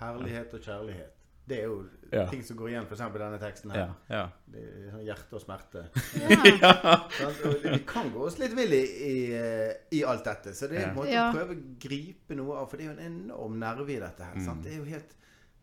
Herlighet 0.00 0.52
og 0.58 0.60
kjærlighet. 0.66 1.16
Det 1.50 1.56
er 1.60 1.64
jo 1.70 1.76
Ja. 2.12 2.24
ting 2.30 2.42
som 2.42 2.56
går 2.58 2.68
igjen, 2.72 2.84
f.eks. 2.90 3.00
i 3.00 3.18
denne 3.22 3.38
teksten 3.38 3.70
her. 3.70 3.78
Ja, 3.78 4.16
ja. 4.16 4.24
Det 4.50 4.62
er 4.66 4.90
sånn 4.90 5.04
hjerte 5.06 5.38
og 5.38 5.42
smerte. 5.44 5.84
Vi 7.62 7.78
kan 7.86 8.10
gå 8.12 8.24
oss 8.26 8.38
litt 8.42 8.54
vill 8.58 8.72
i, 8.74 8.82
i, 9.06 9.14
eh, 9.38 9.72
i 9.98 10.02
alt 10.06 10.24
dette. 10.26 10.54
Så 10.54 10.66
det 10.70 10.80
er 10.80 10.88
en 10.90 10.96
måte 10.98 11.12
Ja. 11.14 11.28
å 11.30 11.34
prøve 11.36 11.54
å 11.54 11.62
gripe 11.82 12.34
noe 12.38 12.56
av, 12.58 12.68
for 12.70 12.76
det 12.76 12.86
er 12.86 12.90
jo 12.90 12.96
en 12.98 13.06
enorm 13.06 13.58
nerve 13.62 13.94
i 13.94 14.00
dette 14.02 14.26
her. 14.26 14.34
Mm. 14.38 14.44
Sant? 14.46 14.62
Det 14.66 14.72
er 14.74 14.78
jo 14.82 14.88
helt 14.90 15.14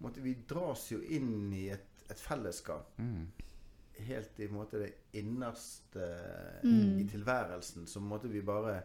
måte, 0.04 0.22
Vi 0.24 0.34
dras 0.48 0.88
jo 0.92 1.00
inn 1.04 1.52
i 1.54 1.68
et, 1.76 1.88
et 2.10 2.20
fellesskap. 2.20 2.96
Mm. 3.00 3.28
Helt 4.06 4.40
i 4.40 4.48
måte, 4.48 4.78
det 4.80 4.94
innerste 5.20 6.08
Mm. 6.64 7.00
i 7.00 7.06
tilværelsen, 7.10 7.88
som 7.88 8.04
måtte 8.04 8.28
vi 8.30 8.42
bare 8.42 8.76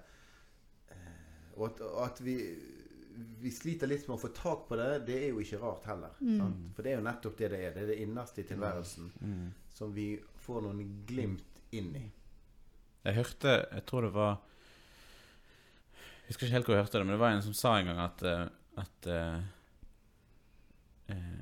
eh, 0.91 1.57
Og 1.57 1.67
at, 1.69 1.81
at 2.07 2.21
vi, 2.25 2.37
vi 3.41 3.51
sliter 3.53 3.87
litt 3.87 4.07
med 4.09 4.17
å 4.17 4.21
få 4.21 4.29
tak 4.33 4.69
på 4.69 4.77
det, 4.77 5.07
det 5.07 5.19
er 5.25 5.29
jo 5.35 5.41
ikke 5.43 5.59
rart 5.61 5.85
heller. 5.85 6.15
Mm. 6.21 6.39
Sant? 6.39 6.63
For 6.75 6.83
det 6.83 6.93
er 6.93 6.97
jo 6.97 7.05
nettopp 7.05 7.37
det 7.39 7.51
det 7.53 7.61
er. 7.67 7.75
Det 7.75 7.83
er 7.83 7.91
det 7.93 7.99
innerste 8.07 8.41
i 8.41 8.49
tilværelsen 8.49 9.11
Mm. 9.21 9.53
som 9.75 9.93
vi 9.95 10.07
får 10.47 10.63
noen 10.63 11.05
glimt 11.07 11.61
inn 11.73 11.95
i. 11.97 12.07
Jeg 13.05 13.15
hørte 13.15 13.53
Jeg 13.73 13.85
tror 13.87 14.03
det 14.03 14.13
var 14.15 14.39
Jeg 16.23 16.29
husker 16.29 16.47
ikke 16.47 16.55
helt 16.55 16.67
hvor 16.67 16.75
jeg 16.77 16.85
hørte 16.85 16.99
det, 16.99 17.07
men 17.07 17.15
det 17.17 17.21
var 17.21 17.31
en 17.37 17.43
som 17.43 17.55
sa 17.55 17.77
en 17.79 17.87
gang 17.87 17.99
at 17.99 18.23
eh, 18.23 18.49
At 18.79 19.07
uh, 19.07 19.43
eh, 21.09 21.42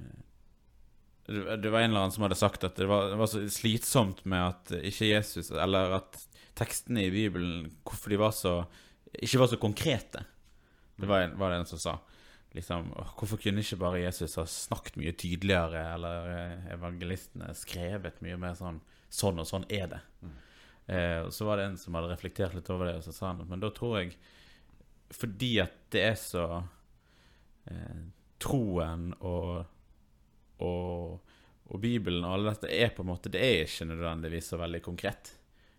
det 1.31 1.71
var 1.71 1.81
en 1.81 1.93
eller 1.93 2.05
annen 2.05 2.15
som 2.15 2.25
hadde 2.27 2.39
sagt 2.39 2.65
at 2.67 2.79
det 2.81 2.89
var, 2.91 3.11
det 3.13 3.19
var 3.21 3.29
så 3.31 3.45
slitsomt 3.53 4.25
med 4.29 4.43
at 4.51 4.73
ikke 4.83 5.13
Jesus 5.13 5.53
Eller 5.55 5.95
at 6.01 6.19
tekstene 6.59 7.05
i 7.07 7.13
Bibelen 7.15 7.69
Hvorfor 7.87 8.11
de 8.11 8.19
var 8.21 8.35
så 8.35 8.55
ikke 9.11 9.41
var 9.41 9.49
så 9.51 9.57
konkrete. 9.59 10.21
Det 10.97 11.07
var, 11.07 11.25
en, 11.25 11.33
var 11.39 11.51
det 11.51 11.57
en 11.57 11.67
som 11.67 11.79
sa. 11.83 11.97
Liksom, 12.55 12.93
Hvorfor 13.19 13.41
kunne 13.43 13.63
ikke 13.63 13.79
bare 13.81 14.03
Jesus 14.05 14.37
ha 14.39 14.45
snakket 14.47 14.99
mye 15.01 15.13
tydeligere, 15.19 15.83
eller 15.95 16.29
eh, 16.35 16.69
evangelistene 16.77 17.51
skrevet 17.59 18.21
mye 18.25 18.39
mer 18.41 18.55
sånn 18.59 18.81
Sånn 19.11 19.43
og 19.43 19.47
sånn 19.49 19.65
er 19.75 19.89
det. 19.91 19.99
Eh, 20.87 21.17
og 21.25 21.33
så 21.35 21.49
var 21.49 21.59
det 21.59 21.65
en 21.67 21.79
som 21.83 21.97
hadde 21.99 22.13
reflektert 22.13 22.55
litt 22.55 22.69
over 22.71 22.87
det, 22.87 23.01
og 23.01 23.09
så 23.09 23.15
sa 23.15 23.33
han 23.33 23.41
men 23.51 23.63
da 23.63 23.73
tror 23.75 23.97
jeg 23.99 24.13
Fordi 25.11 25.49
at 25.65 25.75
det 25.91 26.05
er 26.13 26.15
så 26.21 26.45
eh, 27.67 28.05
Troen 28.39 29.09
og, 29.19 29.67
og 30.65 31.21
og 31.71 31.79
Bibelen 31.83 32.25
og 32.27 32.35
alle 32.35 32.55
dette 32.55 32.71
er 32.75 32.91
på 32.95 33.05
en 33.05 33.13
måte 33.13 33.31
Det 33.33 33.41
er 33.41 33.65
ikke 33.65 33.87
nødvendigvis 33.93 34.51
så 34.53 34.59
veldig 34.59 34.83
konkret. 34.83 35.33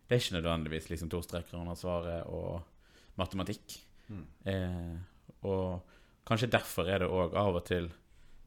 Det 0.07 0.15
er 0.15 0.23
ikke 0.23 0.37
nødvendigvis 0.37 0.89
liksom 0.91 1.11
to 1.11 1.21
streker 1.25 1.59
under 1.59 1.75
svaret 1.79 2.27
og 2.31 2.61
matematikk. 3.19 3.75
Mm. 4.07 4.25
Eh, 4.47 4.95
og 5.47 5.81
kanskje 6.27 6.51
derfor 6.51 6.87
er 6.87 7.03
det 7.03 7.11
òg 7.11 7.35
av 7.39 7.59
og 7.59 7.65
til 7.67 7.89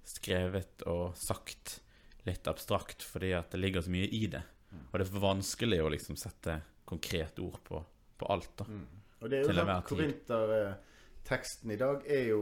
skrevet 0.08 0.84
og 0.88 1.16
sagt 1.16 1.78
litt 2.24 2.48
abstrakt, 2.48 3.04
fordi 3.04 3.34
at 3.36 3.52
det 3.52 3.60
ligger 3.60 3.84
så 3.84 3.92
mye 3.92 4.08
i 4.08 4.24
det. 4.32 4.42
Mm. 4.72 4.84
Og 4.86 4.96
det 4.96 5.04
er 5.04 5.12
for 5.12 5.24
vanskelig 5.24 5.80
å 5.84 5.92
liksom 5.92 6.20
sette 6.20 6.58
konkret 6.88 7.40
ord 7.44 7.60
på, 7.64 7.80
på 8.20 8.28
alt. 8.32 8.52
da. 8.60 8.68
Mm. 8.68 8.86
Og 9.20 9.32
det 9.32 9.40
er 9.40 9.44
jo 9.44 9.56
sånn. 9.56 9.74
Korinterteksten 9.88 11.76
i 11.76 11.80
dag 11.80 12.08
er 12.08 12.30
jo 12.32 12.40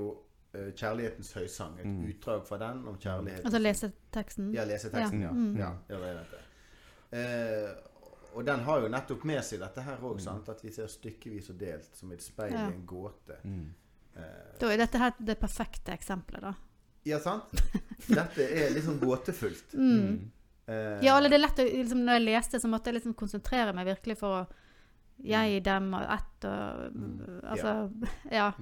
kjærlighetens 0.53 1.33
høysang. 1.33 1.79
Et 1.81 1.87
Mm. 1.87 2.05
utdrag 2.11 2.47
fra 2.47 2.59
den 2.59 2.87
om 2.89 2.97
kjærlighet. 2.99 3.45
Altså 3.45 3.59
leseteksten. 3.59 4.53
Ja, 4.55 4.65
leseteksten, 4.65 5.21
ja. 5.23 5.27
Ja. 5.29 5.33
Mm. 5.33 5.57
ja. 5.57 5.71
ja 5.89 5.99
det. 6.01 6.27
Eh, 7.13 7.71
og 8.35 8.45
den 8.47 8.61
har 8.61 8.81
jo 8.81 8.89
nettopp 8.89 9.25
med 9.29 9.43
seg 9.45 9.61
dette 9.61 9.83
her 9.85 9.97
òg, 10.01 10.21
Mm. 10.21 10.49
at 10.49 10.63
vi 10.65 10.71
ser 10.73 10.87
stykkevis 10.89 11.51
og 11.51 11.59
delt 11.59 11.95
som 11.97 12.13
et 12.13 12.23
speil 12.23 12.53
Ja. 12.53 12.69
i 12.69 12.73
en 12.75 12.87
gåte. 12.87 13.37
Eh, 14.17 14.23
Da 14.61 14.67
er 14.73 14.77
dette 14.77 14.99
her 14.99 15.13
det 15.19 15.39
perfekte 15.41 15.93
eksempelet, 15.93 16.41
da. 16.43 16.55
ja, 17.05 17.19
sant? 17.19 17.45
Dette 18.09 18.41
er 18.43 18.71
liksom 18.75 18.99
gåtefullt. 19.01 19.75
Mm. 19.75 20.31
Eh, 20.69 21.01
Ja, 21.05 21.17
eller 21.19 21.29
det 21.29 21.35
er 21.41 21.47
lett 21.47 21.59
å 21.59 21.65
liksom, 21.65 22.05
Når 22.05 22.13
jeg 22.19 22.23
leste, 22.27 22.61
så 22.61 22.69
måtte 22.69 22.85
jeg 22.87 22.95
liksom 23.01 23.15
konsentrere 23.15 23.73
meg 23.75 23.87
virkelig 23.87 24.17
for 24.19 24.43
å 24.43 24.47
Jeg, 25.25 25.63
dem 25.65 25.93
og 25.95 26.03
ett 26.03 26.45
og 26.45 26.93
Mm. 26.95 27.41
Altså 27.45 27.91
Ja. 28.33 28.53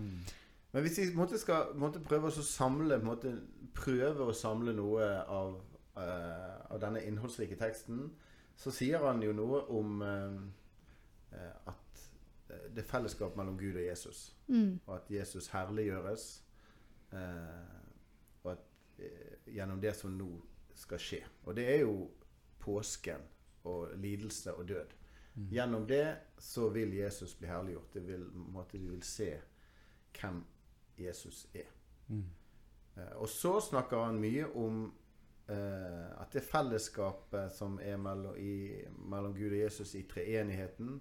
Men 0.73 0.83
hvis 0.83 0.99
vi 0.99 1.17
måtte, 1.17 1.39
skal 1.39 1.75
måtte 1.79 2.03
prøve 2.05 2.31
å 2.31 2.45
samle 2.47 3.01
måtte 3.03 3.35
Prøve 3.75 4.27
å 4.27 4.35
samle 4.35 4.73
noe 4.75 5.05
av, 5.31 5.55
uh, 5.95 6.57
av 6.75 6.81
denne 6.83 7.05
innholdsrike 7.07 7.55
teksten, 7.57 8.09
så 8.59 8.73
sier 8.75 9.05
han 9.07 9.23
jo 9.23 9.31
noe 9.33 9.61
om 9.73 10.03
eh, 10.05 10.35
eh, 11.39 11.71
at 11.71 12.03
det 12.75 12.83
er 12.83 12.89
fellesskap 12.91 13.39
mellom 13.39 13.55
Gud 13.57 13.79
og 13.79 13.87
Jesus. 13.87 14.25
Mm. 14.49 14.81
Og 14.83 14.91
at 14.97 15.13
Jesus 15.15 15.49
herliggjøres. 15.55 16.27
Uh, 17.15 17.79
og 18.43 18.51
at 18.57 19.07
gjennom 19.55 19.81
det 19.81 19.95
som 19.97 20.19
nå 20.19 20.29
skal 20.77 21.01
skje. 21.01 21.23
Og 21.47 21.57
det 21.57 21.71
er 21.71 21.85
jo 21.87 22.11
påsken 22.61 23.23
og 23.71 23.95
lidelse 24.03 24.53
og 24.59 24.69
død. 24.69 24.97
Gjennom 25.55 25.87
det 25.89 26.17
så 26.39 26.69
vil 26.75 26.95
Jesus 26.99 27.35
bli 27.39 27.49
herliggjort. 27.49 27.95
Det 27.95 28.07
vil, 28.07 28.27
måtte, 28.35 28.79
vi 28.79 28.91
vil 28.91 29.03
se 29.07 29.33
hvem 30.19 30.43
Jesus 31.01 31.47
er. 31.55 31.69
Mm. 32.11 32.25
og 33.17 33.29
så 33.29 33.61
snakker 33.61 33.97
han 34.05 34.17
mye 34.21 34.49
om 34.59 34.81
eh, 35.49 36.21
at 36.21 36.33
det 36.33 36.43
fellesskapet 36.43 37.53
som 37.55 37.79
er 37.83 37.97
mellom, 37.97 38.35
i, 38.37 38.83
mellom 38.99 39.35
Gud 39.35 39.53
og 39.53 39.59
Jesus 39.61 39.95
i 39.95 40.03
treenigheten, 40.11 41.01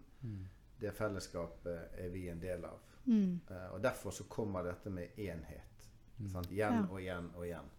det 0.79 0.93
fellesskapet 0.95 1.97
er 1.97 2.09
vi 2.13 2.27
en 2.29 2.39
del 2.41 2.63
av. 2.65 2.79
Mm. 3.05 3.39
Eh, 3.49 3.67
og 3.73 3.81
derfor 3.83 4.11
så 4.11 4.23
kommer 4.29 4.63
dette 4.63 4.89
med 4.89 5.17
enhet. 5.17 5.89
Sant? 6.31 6.51
Igjen 6.51 6.73
Ja. 6.73 6.85
og 6.91 7.01
igjen 7.01 7.31
og 7.35 7.45
igjen. 7.45 7.69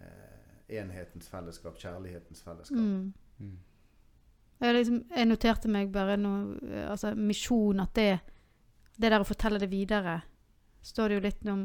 Eh, 0.00 0.78
enhetens 0.78 1.28
fellesskap, 1.28 1.76
kjærlighetens 1.78 2.42
fellesskap. 2.42 2.78
Mm. 3.38 3.58
Jeg, 4.60 4.74
liksom, 4.74 5.04
jeg 5.16 5.26
noterte 5.26 5.68
meg 5.68 5.90
bare 5.92 6.16
noe 6.16 6.58
eh, 6.68 6.90
Altså 6.90 7.14
misjon, 7.18 7.80
at 7.80 7.94
det 7.94 8.20
Det 8.96 9.10
der 9.10 9.20
å 9.20 9.26
fortelle 9.26 9.58
det 9.58 9.70
videre 9.70 10.20
står 10.82 11.08
det 11.08 11.18
jo 11.18 11.24
litt 11.26 11.48
om 11.50 11.64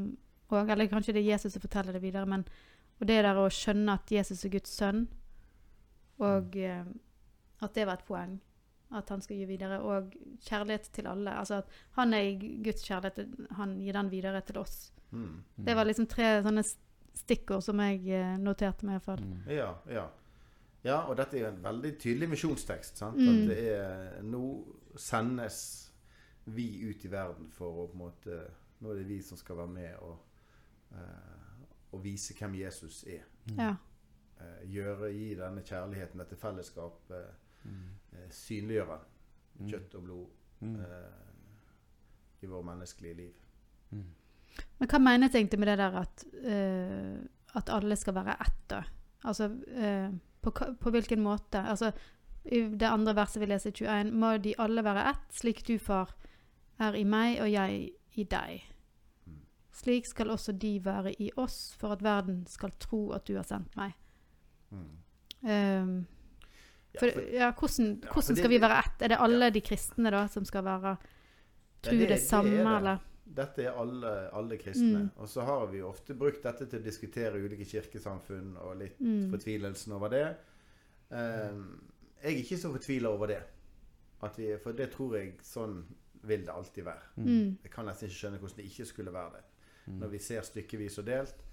òg. 0.49 0.71
Eller 0.71 0.89
kanskje 0.91 1.13
det 1.15 1.23
er 1.23 1.33
Jesus 1.33 1.53
som 1.53 1.63
forteller 1.63 1.93
det 1.97 2.01
videre, 2.01 2.25
men 2.25 2.45
Og 2.97 3.05
det 3.05 3.19
der 3.21 3.37
å 3.37 3.49
skjønne 3.53 3.93
at 3.93 4.09
Jesus 4.09 4.39
er 4.45 4.49
Guds 4.49 4.71
sønn, 4.73 5.03
og 6.17 6.55
eh, 6.57 6.85
at 7.61 7.75
det 7.75 7.85
var 7.85 7.99
et 7.99 8.07
poeng. 8.07 8.39
At 8.89 9.09
han 9.13 9.21
skal 9.21 9.37
gi 9.37 9.45
videre. 9.45 9.77
Og 9.85 10.15
kjærlighet 10.47 10.89
til 10.95 11.07
alle. 11.11 11.35
Altså 11.37 11.59
at 11.61 11.69
han 11.99 12.13
er 12.17 12.25
i 12.25 12.57
Guds 12.65 12.81
kjærlighet, 12.87 13.35
han 13.59 13.75
gir 13.81 13.93
den 13.93 14.09
videre 14.09 14.41
til 14.41 14.57
oss. 14.57 14.91
Mm. 15.11 15.43
Det 15.65 15.75
var 15.75 15.85
liksom 15.85 16.07
tre 16.09 16.41
sånne 16.41 16.63
stikkord 17.17 17.61
som 17.65 17.79
jeg 17.85 18.01
eh, 18.09 18.37
noterte 18.41 18.85
meg 18.87 19.01
Mm. 19.21 19.43
Ja, 19.51 19.75
ja. 19.91 20.07
Ja, 20.83 21.01
og 21.09 21.17
dette 21.17 21.37
er 21.37 21.49
en 21.49 21.63
veldig 21.63 21.97
tydelig 21.99 22.29
misjonstekst. 22.29 22.97
sant? 22.97 23.17
Mm. 23.17 23.29
At 23.29 23.49
det 23.49 23.63
er 23.75 24.21
Nå 24.23 24.43
sendes 24.95 25.91
vi 26.45 26.89
ut 26.89 27.05
i 27.05 27.11
verden 27.11 27.49
for 27.51 27.83
å 27.83 27.87
på 27.91 27.97
en 27.97 28.05
måte 28.07 28.45
Nå 28.79 28.91
er 28.91 28.95
det 29.01 29.07
vi 29.09 29.21
som 29.25 29.37
skal 29.37 29.57
være 29.57 29.67
med 29.73 29.95
og, 30.05 30.17
eh, 30.91 31.61
og 31.91 32.03
vise 32.03 32.35
hvem 32.37 32.55
Jesus 32.59 33.03
er. 33.07 33.23
Ja. 33.57 33.71
Eh, 34.39 34.67
gjøre, 34.69 35.09
gi 35.13 35.31
denne 35.39 35.61
kjærligheten, 35.65 36.19
dette 36.23 36.35
fellesskapet, 36.35 37.25
Mm. 37.65 37.87
eh, 38.13 38.27
synliggjøre 38.31 38.99
kjøtt 39.67 39.95
og 39.97 40.03
blod 40.03 40.27
eh, 40.61 42.43
i 42.43 42.45
vårt 42.47 42.65
menneskelige 42.65 43.13
liv. 43.17 43.33
Men 43.91 44.87
hva 44.89 44.99
menes 45.01 45.33
egentlig 45.35 45.59
med 45.59 45.67
det 45.67 45.77
der 45.81 45.97
at, 45.99 46.23
eh, 46.43 47.17
at 47.57 47.69
alle 47.73 47.95
skal 47.95 48.13
være 48.13 48.37
ett, 48.45 48.61
da? 48.69 48.83
Altså 49.25 49.49
eh, 49.73 50.11
på, 50.41 50.51
på 50.79 50.89
hvilken 50.93 51.21
måte? 51.25 51.59
Altså, 51.65 51.91
I 52.45 52.61
det 52.77 52.87
andre 52.87 53.15
verset 53.17 53.41
vi 53.41 53.45
leser 53.49 53.69
i 53.73 53.73
21, 53.73 54.13
må 54.13 54.37
de 54.37 54.53
alle 54.57 54.83
være 54.85 55.09
ett, 55.09 55.27
slik 55.35 55.65
du, 55.67 55.77
far, 55.79 56.13
er 56.79 56.93
i 56.95 57.03
meg 57.03 57.41
og 57.41 57.49
jeg 57.51 57.89
i 58.17 58.23
deg. 58.23 58.63
Slik 59.77 60.07
skal 60.09 60.31
også 60.33 60.51
de 60.57 60.79
være 60.83 61.11
i 61.21 61.29
oss, 61.37 61.75
for 61.77 61.93
at 61.93 62.01
verden 62.03 62.45
skal 62.49 62.71
tro 62.81 63.11
at 63.13 63.27
du 63.29 63.35
har 63.37 63.43
sendt 63.45 63.75
meg. 63.77 63.93
Mm. 64.73 64.87
Ja, 66.93 66.99
for, 66.99 67.05
ja, 67.31 67.51
hvordan, 67.53 67.99
Ja, 68.01 68.09
hvordan 68.13 68.35
det- 68.35 68.37
skal 68.37 68.49
vi 68.49 68.61
være 68.61 68.79
ett? 68.79 69.01
Er 69.01 69.07
det 69.07 69.17
alle 69.19 69.49
de 69.53 69.61
kristne 69.61 70.11
da 70.11 70.27
som 70.27 70.45
skal 70.45 70.63
være 70.63 70.87
Ja, 70.89 70.95
tro 71.83 71.91
det- 71.97 72.09
det, 72.09 72.19
samme, 72.21 72.49
det. 72.57 72.59
eller? 72.77 72.97
Dette 73.35 73.63
er 73.63 73.71
alle, 73.71 74.33
alle 74.33 74.57
kristne. 74.57 74.99
Mm. 74.99 75.09
Og 75.17 75.27
så 75.29 75.41
har 75.45 75.65
vi 75.67 75.81
ofte 75.81 76.13
brukt 76.15 76.41
dette 76.43 76.65
til 76.65 76.79
å 76.79 76.83
diskutere 76.83 77.33
ulike 77.43 77.65
kirkesamfunn 77.65 78.57
og 78.57 78.77
litt 78.77 78.99
Mm. 78.99 79.29
fortvilelsen 79.31 79.91
over 79.93 80.07
det. 80.09 80.35
Um, 81.11 81.91
jeg 82.23 82.33
er 82.33 82.37
ikke 82.43 82.57
så 82.57 82.71
fortvila 82.71 83.07
over 83.09 83.27
det. 83.27 83.43
Vi, 84.37 84.57
for 84.63 84.71
det 84.71 84.91
tror 84.91 85.13
jeg 85.17 85.37
sånn 85.43 85.83
vil 86.23 86.45
det 86.45 86.53
alltid 86.53 86.83
være. 86.83 87.03
Mm. 87.15 87.57
Jeg 87.63 87.71
kan 87.71 87.85
nesten 87.85 88.07
ikke 88.07 88.17
skjønne 88.19 88.37
hvordan 88.41 88.57
det 88.57 88.65
ikke 88.71 88.85
skulle 88.85 89.13
være 89.13 89.31
det. 89.37 89.43
Når 89.87 90.07
vi 90.11 90.19
ser 90.19 90.41
stykkevis 90.43 90.97
og 90.99 91.05
delt. 91.07 91.43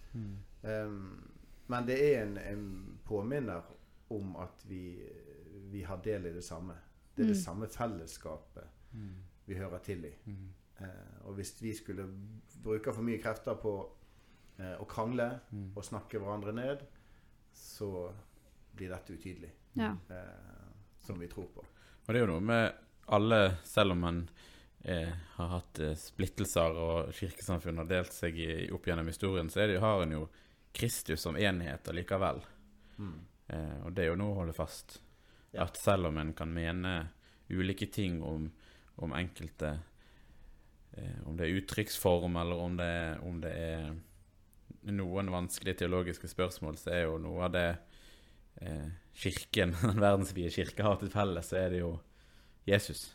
Ehm, 0.65 1.31
men 1.67 1.87
det 1.87 1.99
er 2.03 2.23
en, 2.25 2.39
en 2.39 2.99
påminner 3.05 3.63
om 4.11 4.37
at 4.37 4.65
vi, 4.69 4.99
vi 5.71 5.83
har 5.83 6.01
del 6.05 6.27
i 6.27 6.33
det 6.35 6.45
samme. 6.45 6.75
Det 7.17 7.23
er 7.23 7.27
det 7.27 7.37
Mm. 7.37 7.45
samme 7.45 7.67
fellesskapet 7.69 8.65
vi 9.47 9.55
hører 9.55 9.79
til 9.79 10.05
i. 10.05 10.13
Uh, 10.81 10.87
og 11.29 11.35
hvis 11.35 11.63
vi 11.63 11.75
skulle 11.75 12.09
bruke 12.63 12.93
for 12.93 13.03
mye 13.03 13.21
krefter 13.23 13.55
på 13.55 13.75
uh, 14.59 14.75
å 14.81 14.85
krangle 14.85 15.29
og 15.77 15.85
snakke 15.85 16.19
hverandre 16.19 16.53
ned, 16.53 16.83
så 17.55 18.11
blir 18.75 18.91
dette 18.91 19.15
utydelig. 19.15 19.53
Ja. 19.77 19.93
Uh, 20.11 20.73
som 21.01 21.21
vi 21.21 21.29
tror 21.29 21.47
på. 21.55 21.65
Og 22.07 22.09
det 22.09 22.21
er 22.21 22.27
jo 22.27 22.33
noe 22.33 22.41
med 22.41 22.73
alle, 23.07 23.57
selv 23.65 23.93
om 23.93 23.99
man 23.99 24.29
eh, 24.85 25.13
har 25.37 25.53
hatt 25.57 25.81
eh, 25.83 25.97
splittelser 25.99 26.81
og 26.81 27.13
kirkesamfunn 27.17 27.83
har 27.83 27.89
delt 27.91 28.15
seg 28.15 28.39
i, 28.39 28.51
opp 28.75 28.87
gjennom 28.89 29.09
historien, 29.11 29.51
så 29.51 29.67
det, 29.67 29.81
har 29.83 30.05
en 30.05 30.17
jo 30.19 30.27
Kristus 30.75 31.23
som 31.23 31.39
enhet 31.39 31.89
allikevel. 31.89 32.43
Eh, 33.49 33.79
og 33.85 33.93
det 33.95 34.05
er 34.05 34.13
jo 34.13 34.21
noe 34.21 34.35
å 34.35 34.41
holde 34.43 34.57
fast. 34.57 34.99
Ja. 35.53 35.67
At 35.67 35.79
selv 35.79 36.11
om 36.11 36.19
en 36.19 36.33
kan 36.37 36.53
mene 36.53 36.95
ulike 37.53 37.87
ting 37.93 38.21
om, 38.25 38.49
om 39.05 39.13
enkelte 39.15 39.77
eh, 40.97 41.21
Om 41.29 41.37
det 41.39 41.47
er 41.47 41.61
uttrykksform, 41.61 42.39
eller 42.41 42.63
om 42.65 42.77
det, 42.81 42.95
om 43.23 43.41
det 43.43 43.53
er 43.53 43.93
noen 44.91 45.31
vanskelige 45.33 45.85
teologiske 45.85 46.29
spørsmål, 46.29 46.79
så 46.81 46.93
er 46.93 47.07
jo 47.07 47.21
noe 47.23 47.47
av 47.47 47.55
det 47.55 47.69
eh, 48.61 48.89
kirken, 49.15 49.77
den 49.87 50.03
verdensvide 50.03 50.53
kirke 50.55 50.87
har 50.87 50.99
til 51.01 51.13
felles, 51.15 51.51
så 51.51 51.61
er 51.63 51.75
det 51.75 51.85
jo 51.85 51.95
Jesus. 52.69 53.13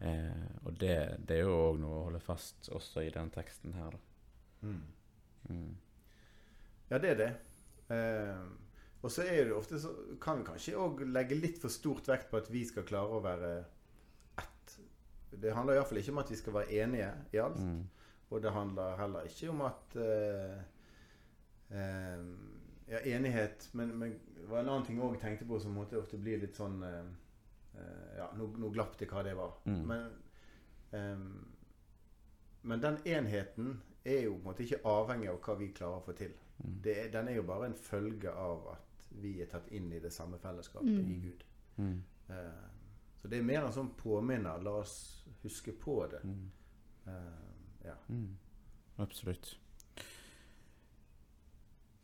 Eh, 0.00 0.46
og 0.64 0.76
det, 0.80 0.96
det 1.28 1.38
er 1.38 1.48
jo 1.48 1.56
òg 1.70 1.80
noe 1.82 2.00
å 2.00 2.04
holde 2.08 2.20
fast 2.22 2.70
også 2.74 3.04
i 3.06 3.10
den 3.14 3.32
teksten 3.34 3.74
her, 3.76 3.96
da. 3.96 3.98
Mm. 4.66 4.82
Mm. 5.48 5.74
Ja, 6.90 6.98
det 7.02 7.10
er 7.10 7.18
det. 7.20 7.32
Eh, 7.94 8.46
og 9.02 9.12
så 9.12 9.22
er 9.22 9.44
det 9.44 9.54
ofte 9.54 9.78
så 9.80 9.92
kan 10.22 10.40
vi 10.40 10.46
kanskje 10.48 10.78
òg 10.82 11.04
legge 11.06 11.38
litt 11.38 11.60
for 11.62 11.70
stort 11.70 12.08
vekt 12.10 12.30
på 12.30 12.40
at 12.40 12.48
vi 12.50 12.64
skal 12.66 12.86
klare 12.88 13.18
å 13.18 13.22
være 13.22 13.50
ett 14.42 14.72
Det 15.30 15.52
handler 15.54 15.76
iallfall 15.76 16.00
ikke 16.00 16.14
om 16.14 16.22
at 16.22 16.32
vi 16.32 16.38
skal 16.40 16.56
være 16.56 16.80
enige 16.82 17.10
i 17.36 17.38
alt. 17.42 17.60
Mm. 17.60 17.84
Og 18.30 18.42
det 18.42 18.50
handler 18.50 18.96
heller 18.98 19.28
ikke 19.28 19.50
om 19.52 19.62
at 19.68 19.98
eh, 20.02 20.56
eh, 21.70 22.24
Ja, 22.86 23.00
enighet 23.16 23.68
Men, 23.72 23.96
men 23.98 24.12
det 24.34 24.48
var 24.50 24.60
en 24.60 24.68
annen 24.68 24.84
ting 24.86 24.98
jeg 24.98 25.06
òg 25.06 25.20
tenkte 25.20 25.46
på 25.46 25.58
som 25.62 25.74
måtte 25.74 25.98
ofte 25.98 26.18
bli 26.18 26.36
litt 26.38 26.58
sånn 26.58 26.82
eh, 26.86 27.06
Ja, 28.16 28.30
nå, 28.36 28.46
nå 28.58 28.70
glapp 28.72 28.96
det 28.98 29.08
hva 29.10 29.22
det 29.26 29.34
var. 29.36 29.52
Mm. 29.66 29.82
Men, 29.86 30.06
um, 30.90 31.46
men 32.62 32.80
den 32.82 32.96
enheten 33.06 33.80
er 34.04 34.22
jo 34.24 34.32
på 34.34 34.38
en 34.40 34.44
måte 34.50 34.64
ikke 34.64 34.80
avhengig 34.88 35.28
av 35.30 35.40
hva 35.44 35.56
vi 35.58 35.68
klarer 35.76 36.00
å 36.00 36.04
få 36.06 36.14
til. 36.16 36.32
Mm. 36.62 36.78
Det 36.82 36.94
er, 37.02 37.10
den 37.12 37.28
er 37.28 37.36
jo 37.40 37.42
bare 37.48 37.68
en 37.70 37.74
følge 37.76 38.32
av 38.32 38.66
at 38.72 39.10
vi 39.20 39.34
er 39.42 39.50
tatt 39.50 39.68
inn 39.74 39.90
i 39.92 40.00
det 40.02 40.12
samme 40.12 40.38
fellesskapet 40.38 40.88
Mm. 40.88 41.10
i 41.12 41.18
Gud. 41.26 41.44
Mm. 41.76 42.02
Eh, 42.30 42.66
så 43.20 43.28
det 43.28 43.38
er 43.38 43.42
mer 43.48 43.64
en 43.66 43.72
sånn 43.72 43.92
påminner. 43.98 44.62
La 44.62 44.70
oss 44.80 45.24
huske 45.42 45.72
på 45.72 46.06
det. 46.10 46.22
Mm. 46.24 46.50
Eh, 47.06 47.86
ja. 47.86 47.94
Mm. 48.08 48.36
Absolutt. 48.98 49.58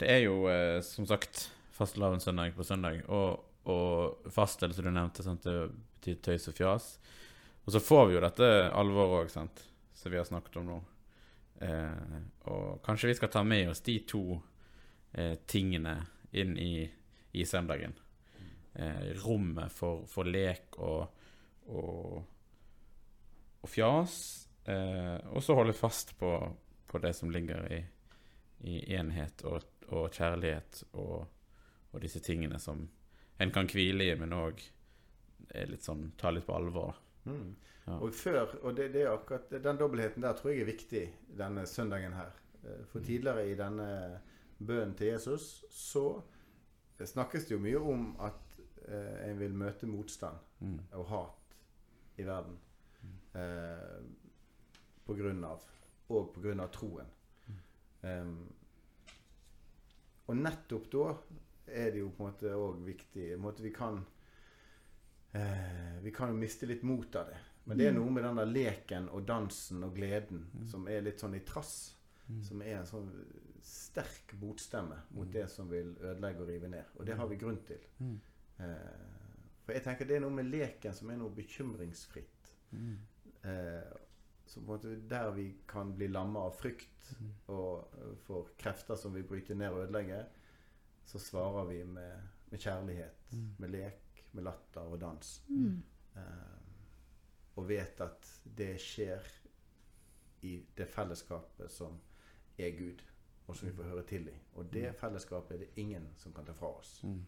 Det 0.01 0.09
er 0.11 0.23
jo 0.25 0.49
eh, 0.51 0.81
som 0.83 1.07
sagt 1.07 1.51
fastelavnssøndag 1.73 2.55
på 2.57 2.65
søndag, 2.67 3.03
og, 3.09 3.45
og 3.71 4.31
fastel, 4.33 4.75
som 4.75 4.87
du 4.87 4.91
nevnte, 4.91 5.23
sant? 5.23 5.45
det 5.45 5.69
betyr 5.99 6.23
tøys 6.25 6.49
og 6.51 6.57
fjas. 6.59 6.89
Og 7.65 7.75
så 7.75 7.83
får 7.83 8.09
vi 8.09 8.17
jo 8.17 8.23
dette 8.25 8.49
alvoret 8.75 9.27
òg, 9.27 9.31
sant, 9.31 9.63
som 9.95 10.13
vi 10.13 10.19
har 10.19 10.27
snakket 10.27 10.59
om 10.59 10.71
nå. 10.71 10.79
Eh, 11.63 12.17
og 12.51 12.81
kanskje 12.83 13.13
vi 13.13 13.19
skal 13.21 13.31
ta 13.31 13.45
med 13.47 13.71
oss 13.71 13.85
de 13.87 14.01
to 14.09 14.25
eh, 15.13 15.37
tingene 15.47 15.95
inn 16.33 16.57
i, 16.59 16.75
i 17.39 17.45
søndagen. 17.47 17.95
Eh, 18.75 19.13
rommet 19.23 19.71
for, 19.73 20.07
for 20.11 20.27
lek 20.27 20.79
og, 20.83 21.05
og, 21.71 22.23
og 23.63 23.71
fjas. 23.71 24.17
Eh, 24.65 25.19
og 25.31 25.45
så 25.45 25.55
holde 25.55 25.77
fast 25.77 26.17
på, 26.19 26.33
på 26.91 27.03
det 27.03 27.15
som 27.15 27.31
ligger 27.31 27.69
i, 27.71 27.79
i 28.67 28.81
enhet 28.97 29.45
og, 29.47 29.63
og 29.93 30.11
kjærlighet 30.11 30.83
og 30.99 32.01
disse 32.03 32.23
tingene 32.25 32.59
som 32.63 32.87
en 33.41 33.51
kan 33.51 33.67
hvile 33.67 34.05
i, 34.13 34.15
men 34.19 34.33
òg 34.33 34.61
sånn 35.83 36.13
ta 36.17 36.31
litt 36.31 36.47
på 36.47 36.55
alvor. 36.57 36.97
Mm. 37.25 37.55
Ja. 37.87 37.97
Og 37.99 38.13
før, 38.15 38.53
og 38.63 38.77
det, 38.77 38.93
det 38.95 39.03
er 39.03 39.11
akkurat 39.13 39.51
den 39.63 39.79
dobbeltheten 39.81 40.23
der 40.23 40.37
tror 40.39 40.53
jeg 40.53 40.63
er 40.63 40.69
viktig 40.71 41.03
denne 41.39 41.65
søndagen 41.67 42.13
her. 42.15 42.31
Eh, 42.63 42.85
For 42.93 43.01
tidligere 43.03 43.49
i 43.51 43.57
denne 43.59 43.89
bønnen 44.59 44.95
til 44.95 45.07
Jesus 45.13 45.65
så 45.75 46.23
snakkes 47.03 47.49
det 47.49 47.57
jo 47.57 47.63
mye 47.65 47.81
om 47.83 48.05
at 48.23 48.59
eh, 48.87 49.31
en 49.31 49.39
vil 49.41 49.55
møte 49.55 49.87
motstand 49.91 50.39
Mm. 50.63 50.79
og 50.95 51.07
hat 51.11 51.57
i 52.19 52.23
verden. 52.23 52.55
Eh, 53.35 54.03
på 55.05 55.15
grunn 55.19 55.43
av 55.45 55.65
Og 56.09 56.29
på 56.35 56.41
grunn 56.45 56.61
av 56.61 56.69
troen. 56.71 57.09
Em, 58.07 58.37
og 60.29 60.37
nettopp 60.37 60.87
da 60.93 61.17
er 61.67 61.93
det 61.93 62.03
jo 62.03 62.11
på 62.11 62.25
en 62.25 62.33
måte 62.33 62.53
òg 62.57 62.83
viktig 62.87 63.33
en 63.35 63.43
måte 63.43 63.63
Vi 63.63 63.73
kan 63.75 64.01
eh, 65.33 65.99
Vi 66.03 66.13
kan 66.15 66.33
jo 66.33 66.41
miste 66.41 66.67
litt 66.67 66.83
mot 66.83 67.17
av 67.17 67.31
det. 67.31 67.41
Men 67.65 67.79
det 67.79 67.87
er 67.89 67.95
noe 67.95 68.11
med 68.11 68.25
den 68.27 68.41
der 68.41 68.49
leken 68.51 69.09
og 69.15 69.27
dansen 69.29 69.85
og 69.87 69.95
gleden 69.95 70.49
som 70.67 70.89
er 70.91 71.05
litt 71.05 71.23
sånn 71.23 71.37
i 71.39 71.45
trass. 71.47 71.95
Som 72.43 72.63
er 72.65 72.79
en 72.81 72.89
sånn 72.89 73.11
sterk 73.63 74.33
botstemme 74.41 74.97
mot 75.15 75.31
det 75.31 75.45
som 75.51 75.69
vil 75.71 75.93
ødelegge 76.01 76.43
og 76.43 76.49
rive 76.49 76.71
ned. 76.73 76.95
Og 76.99 77.07
det 77.07 77.17
har 77.19 77.29
vi 77.31 77.39
grunn 77.39 77.61
til. 77.67 77.83
Mm. 77.99 78.17
Eh, 78.65 79.13
for 79.63 79.77
jeg 79.77 79.85
tenker 79.85 80.09
det 80.09 80.17
er 80.19 80.25
noe 80.25 80.35
med 80.35 80.51
leken 80.51 80.97
som 80.97 81.11
er 81.13 81.21
noe 81.21 81.35
bekymringsfritt. 81.37 82.53
Mm. 82.73 82.97
Eh, 83.47 83.93
der 85.09 85.31
vi 85.33 85.47
kan 85.69 85.95
bli 85.97 86.09
lamma 86.11 86.43
av 86.49 86.57
frykt 86.59 87.13
og 87.49 87.95
for 88.27 88.51
krefter 88.59 88.99
som 89.01 89.15
vil 89.15 89.25
bryte 89.25 89.55
ned 89.55 89.73
og 89.73 89.87
ødelegge, 89.87 90.25
så 91.05 91.19
svarer 91.19 91.65
vi 91.65 91.85
med, 91.85 92.29
med 92.51 92.59
kjærlighet, 92.59 93.33
med 93.59 93.69
lek, 93.69 94.25
med 94.33 94.45
latter 94.45 94.81
og 94.81 95.01
dans. 95.01 95.45
Mm. 95.49 95.83
Eh, 96.17 96.59
og 97.57 97.69
vet 97.69 98.01
at 98.01 98.29
det 98.45 98.75
skjer 98.81 99.27
i 100.43 100.57
det 100.77 100.89
fellesskapet 100.89 101.71
som 101.71 101.99
er 102.59 102.77
Gud, 102.79 103.03
og 103.47 103.57
som 103.57 103.69
vi 103.69 103.75
får 103.77 103.91
høre 103.91 104.07
til 104.07 104.29
i. 104.29 104.37
Og 104.55 104.73
det 104.73 104.95
fellesskapet 105.01 105.55
er 105.55 105.65
det 105.65 105.83
ingen 105.83 106.09
som 106.17 106.33
kan 106.33 106.47
ta 106.47 106.53
fra 106.57 106.73
oss. 106.79 107.01
Mm. 107.05 107.25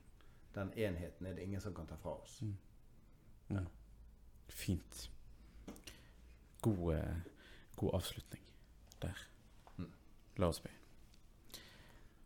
Den 0.55 0.73
enheten 0.73 1.27
er 1.27 1.35
det 1.35 1.43
ingen 1.43 1.61
som 1.61 1.75
kan 1.75 1.87
ta 1.87 1.99
fra 2.01 2.17
oss. 2.23 2.43
Mm. 2.43 3.67
Fint. 4.49 5.11
God, 6.63 6.97
god 7.77 7.95
avslutning 7.95 8.45
der. 9.03 9.27
Mm. 9.77 9.93
La 10.37 10.47
oss 10.47 10.61
be. 10.61 10.71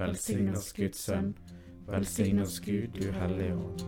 velsign 0.00 0.56
oss 0.56 0.72
Guds 0.72 0.98
Sønn, 1.04 1.34
velsign 1.86 2.40
oss 2.40 2.60
Gud, 2.64 2.88
du 2.96 3.12
Hellige 3.12 3.54
Ånd. 3.54 3.82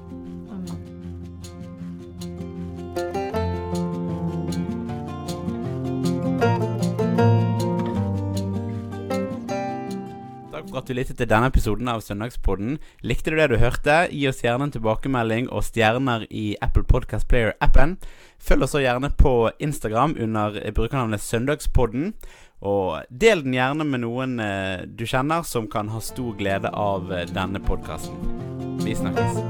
Takk 10.52 10.68
for 10.68 10.82
at 10.82 10.88
du 10.88 10.94
lyttet 10.94 11.16
til 11.16 11.30
denne 11.30 11.48
episoden 11.48 11.88
av 11.88 12.04
Søndagspodden. 12.04 12.76
Likte 13.00 13.32
du 13.32 13.40
det 13.40 13.48
du 13.54 13.56
hørte? 13.62 14.04
Gi 14.12 14.28
oss 14.28 14.44
gjerne 14.44 14.68
en 14.68 14.76
tilbakemelding 14.76 15.48
og 15.48 15.64
stjerner 15.64 16.28
i 16.28 16.52
Apple 16.60 16.84
Podcast 16.84 17.30
Player-appen. 17.32 17.96
Følg 18.42 18.68
oss 18.68 18.76
gjerne 18.76 19.08
på 19.16 19.48
Instagram 19.64 20.18
under 20.20 20.60
brukernavnet 20.76 21.24
Søndagspodden. 21.24 22.12
Og 22.62 23.02
del 23.10 23.42
den 23.42 23.56
gjerne 23.56 23.86
med 23.86 24.04
noen 24.04 24.38
eh, 24.42 24.84
du 24.86 25.02
kjenner 25.06 25.42
som 25.46 25.66
kan 25.70 25.90
ha 25.90 26.00
stor 26.02 26.36
glede 26.38 26.70
av 26.70 27.10
eh, 27.12 27.26
denne 27.26 27.62
podkasten. 27.62 28.14
Vi 28.82 28.94
snakkes. 28.94 29.42